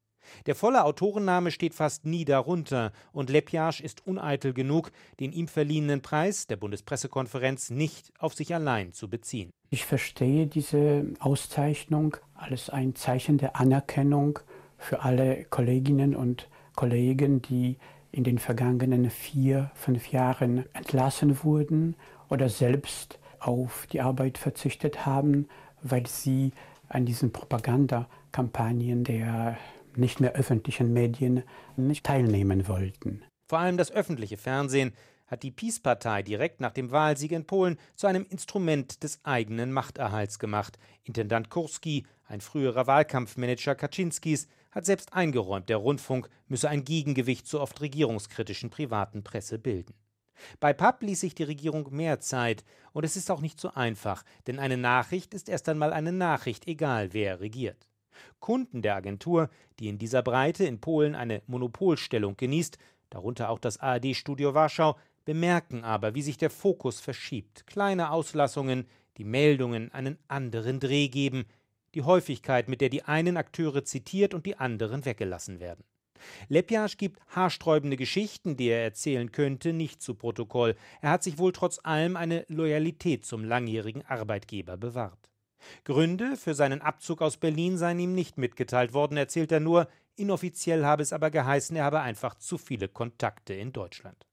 Der 0.45 0.55
volle 0.55 0.83
Autorenname 0.83 1.51
steht 1.51 1.73
fast 1.73 2.05
nie 2.05 2.25
darunter, 2.25 2.91
und 3.13 3.29
Lepjasch 3.29 3.81
ist 3.81 4.05
uneitel 4.05 4.53
genug, 4.53 4.91
den 5.19 5.31
ihm 5.31 5.47
verliehenen 5.47 6.01
Preis 6.01 6.47
der 6.47 6.57
Bundespressekonferenz 6.57 7.69
nicht 7.69 8.11
auf 8.19 8.33
sich 8.33 8.53
allein 8.53 8.93
zu 8.93 9.09
beziehen. 9.09 9.51
Ich 9.69 9.85
verstehe 9.85 10.47
diese 10.47 11.05
Auszeichnung 11.19 12.17
als 12.33 12.69
ein 12.69 12.95
Zeichen 12.95 13.37
der 13.37 13.55
Anerkennung 13.55 14.39
für 14.77 15.03
alle 15.03 15.45
Kolleginnen 15.45 16.15
und 16.15 16.49
Kollegen, 16.75 17.41
die 17.41 17.77
in 18.11 18.23
den 18.23 18.39
vergangenen 18.39 19.09
vier, 19.09 19.71
fünf 19.75 20.11
Jahren 20.11 20.65
entlassen 20.73 21.43
wurden 21.43 21.95
oder 22.29 22.49
selbst 22.49 23.19
auf 23.39 23.87
die 23.91 24.01
Arbeit 24.01 24.37
verzichtet 24.37 25.05
haben, 25.05 25.47
weil 25.81 26.07
sie 26.07 26.51
an 26.89 27.05
diesen 27.05 27.31
Propagandakampagnen 27.31 29.03
der 29.03 29.57
nicht 29.97 30.19
mehr 30.19 30.33
öffentlichen 30.33 30.93
Medien 30.93 31.43
nicht 31.75 32.05
teilnehmen 32.05 32.67
wollten. 32.67 33.23
Vor 33.47 33.59
allem 33.59 33.77
das 33.77 33.91
öffentliche 33.91 34.37
Fernsehen 34.37 34.93
hat 35.27 35.43
die 35.43 35.51
PiS-Partei 35.51 36.23
direkt 36.23 36.59
nach 36.59 36.71
dem 36.71 36.91
Wahlsieg 36.91 37.31
in 37.31 37.45
Polen 37.45 37.77
zu 37.95 38.07
einem 38.07 38.25
Instrument 38.29 39.01
des 39.03 39.23
eigenen 39.23 39.71
Machterhalts 39.71 40.39
gemacht. 40.39 40.77
Intendant 41.03 41.49
Kurski, 41.49 42.05
ein 42.27 42.41
früherer 42.41 42.85
Wahlkampfmanager 42.85 43.75
Kaczynskis, 43.75 44.47
hat 44.71 44.85
selbst 44.85 45.13
eingeräumt, 45.13 45.69
der 45.69 45.77
Rundfunk 45.77 46.29
müsse 46.47 46.69
ein 46.69 46.83
Gegengewicht 46.83 47.47
zur 47.47 47.61
oft 47.61 47.79
regierungskritischen 47.81 48.69
privaten 48.69 49.23
Presse 49.23 49.57
bilden. 49.57 49.93
Bei 50.59 50.73
PAP 50.73 51.03
ließ 51.03 51.19
sich 51.19 51.35
die 51.35 51.43
Regierung 51.43 51.93
mehr 51.93 52.19
Zeit, 52.19 52.63
und 52.93 53.03
es 53.03 53.15
ist 53.15 53.31
auch 53.31 53.41
nicht 53.41 53.59
so 53.59 53.73
einfach, 53.73 54.23
denn 54.47 54.59
eine 54.59 54.77
Nachricht 54.77 55.33
ist 55.33 55.49
erst 55.49 55.69
einmal 55.69 55.93
eine 55.93 56.11
Nachricht, 56.11 56.67
egal 56.67 57.13
wer 57.13 57.39
regiert. 57.39 57.87
Kunden 58.39 58.81
der 58.81 58.95
Agentur, 58.95 59.49
die 59.79 59.87
in 59.87 59.97
dieser 59.97 60.21
Breite 60.21 60.65
in 60.65 60.79
Polen 60.79 61.15
eine 61.15 61.41
Monopolstellung 61.47 62.37
genießt, 62.37 62.77
darunter 63.09 63.49
auch 63.49 63.59
das 63.59 63.79
ARD-Studio 63.79 64.53
Warschau, 64.53 64.97
bemerken 65.25 65.83
aber, 65.83 66.15
wie 66.15 66.21
sich 66.21 66.37
der 66.37 66.49
Fokus 66.49 66.99
verschiebt. 66.99 67.67
Kleine 67.67 68.11
Auslassungen, 68.11 68.85
die 69.17 69.23
Meldungen 69.23 69.91
einen 69.93 70.17
anderen 70.27 70.79
Dreh 70.79 71.07
geben, 71.07 71.45
die 71.93 72.03
Häufigkeit, 72.03 72.69
mit 72.69 72.81
der 72.81 72.89
die 72.89 73.03
einen 73.03 73.37
Akteure 73.37 73.83
zitiert 73.83 74.33
und 74.33 74.45
die 74.45 74.57
anderen 74.57 75.05
weggelassen 75.05 75.59
werden. 75.59 75.83
Lepjasch 76.49 76.97
gibt 76.97 77.19
haarsträubende 77.27 77.97
Geschichten, 77.97 78.55
die 78.55 78.67
er 78.67 78.83
erzählen 78.83 79.31
könnte, 79.31 79.73
nicht 79.73 80.01
zu 80.01 80.13
Protokoll. 80.13 80.75
Er 81.01 81.09
hat 81.09 81.23
sich 81.23 81.37
wohl 81.37 81.51
trotz 81.51 81.79
allem 81.83 82.15
eine 82.15 82.45
Loyalität 82.47 83.25
zum 83.25 83.43
langjährigen 83.43 84.05
Arbeitgeber 84.05 84.77
bewahrt. 84.77 85.30
Gründe 85.83 86.35
für 86.37 86.53
seinen 86.53 86.81
Abzug 86.81 87.21
aus 87.21 87.37
Berlin 87.37 87.77
seien 87.77 87.99
ihm 87.99 88.13
nicht 88.13 88.37
mitgeteilt 88.37 88.93
worden, 88.93 89.17
erzählt 89.17 89.51
er 89.51 89.59
nur, 89.59 89.87
inoffiziell 90.15 90.85
habe 90.85 91.03
es 91.03 91.13
aber 91.13 91.31
geheißen, 91.31 91.75
er 91.75 91.85
habe 91.85 92.01
einfach 92.01 92.35
zu 92.35 92.57
viele 92.57 92.87
Kontakte 92.87 93.53
in 93.53 93.73
Deutschland. 93.73 94.25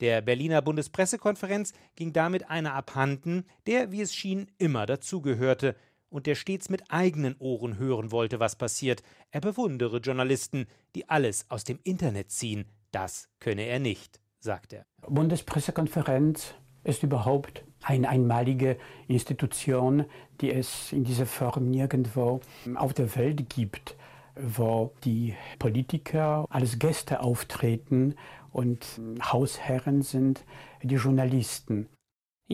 Der 0.00 0.20
Berliner 0.20 0.62
Bundespressekonferenz 0.62 1.72
ging 1.96 2.12
damit 2.12 2.48
einer 2.48 2.74
abhanden, 2.74 3.44
der, 3.66 3.92
wie 3.92 4.02
es 4.02 4.14
schien, 4.14 4.50
immer 4.58 4.86
dazugehörte 4.86 5.76
und 6.10 6.26
der 6.26 6.36
stets 6.36 6.70
mit 6.70 6.90
eigenen 6.90 7.34
Ohren 7.38 7.78
hören 7.78 8.12
wollte, 8.12 8.38
was 8.38 8.56
passiert. 8.56 9.02
Er 9.32 9.40
bewundere 9.40 9.98
Journalisten, 9.98 10.66
die 10.94 11.08
alles 11.08 11.50
aus 11.50 11.64
dem 11.64 11.80
Internet 11.82 12.30
ziehen. 12.30 12.66
Das 12.92 13.28
könne 13.40 13.62
er 13.62 13.80
nicht, 13.80 14.20
sagt 14.38 14.72
er. 14.72 14.86
Bundespressekonferenz 15.02 16.54
ist 16.84 17.02
überhaupt 17.02 17.64
eine 17.84 18.08
einmalige 18.08 18.76
Institution, 19.08 20.04
die 20.40 20.52
es 20.52 20.92
in 20.92 21.04
dieser 21.04 21.26
Form 21.26 21.70
nirgendwo 21.70 22.40
auf 22.74 22.94
der 22.94 23.14
Welt 23.16 23.48
gibt, 23.50 23.96
wo 24.36 24.92
die 25.04 25.34
Politiker 25.58 26.46
als 26.50 26.78
Gäste 26.78 27.20
auftreten 27.20 28.16
und 28.52 29.00
Hausherren 29.22 30.02
sind 30.02 30.44
die 30.82 30.96
Journalisten. 30.96 31.88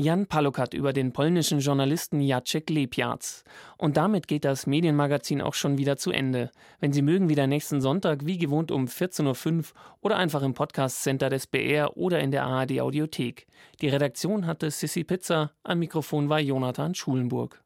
Jan 0.01 0.25
Palokat 0.25 0.73
über 0.73 0.95
den 0.95 1.13
polnischen 1.13 1.59
Journalisten 1.59 2.23
Jacek 2.23 2.71
Lepiac. 2.71 3.45
Und 3.77 3.99
damit 3.99 4.29
geht 4.29 4.47
das 4.47 4.67
Medienmagazin 4.67 5.43
auch 5.43 5.53
schon 5.53 5.77
wieder 5.77 5.99
zu 5.99 6.11
Ende. 6.11 6.51
Wenn 6.81 6.95
Sie 6.95 7.03
mögen, 7.03 7.29
wieder 7.29 7.47
nächsten 7.47 7.83
Sonntag 7.83 8.25
wie 8.25 8.39
gewohnt 8.39 8.71
um 8.71 8.87
14.05 8.87 9.59
Uhr 9.59 9.65
oder 10.01 10.17
einfach 10.17 10.41
im 10.41 10.55
Podcast-Center 10.55 11.29
des 11.29 11.47
BR 11.47 11.99
oder 11.99 12.19
in 12.21 12.31
der 12.31 12.45
ARD-Audiothek. 12.45 13.47
Die 13.83 13.89
Redaktion 13.89 14.47
hatte 14.47 14.71
Sissy 14.71 15.05
Pizza, 15.05 15.53
am 15.65 15.81
Mikrofon 15.81 16.31
war 16.31 16.41
Jonathan 16.41 16.95
Schulenburg. 16.95 17.63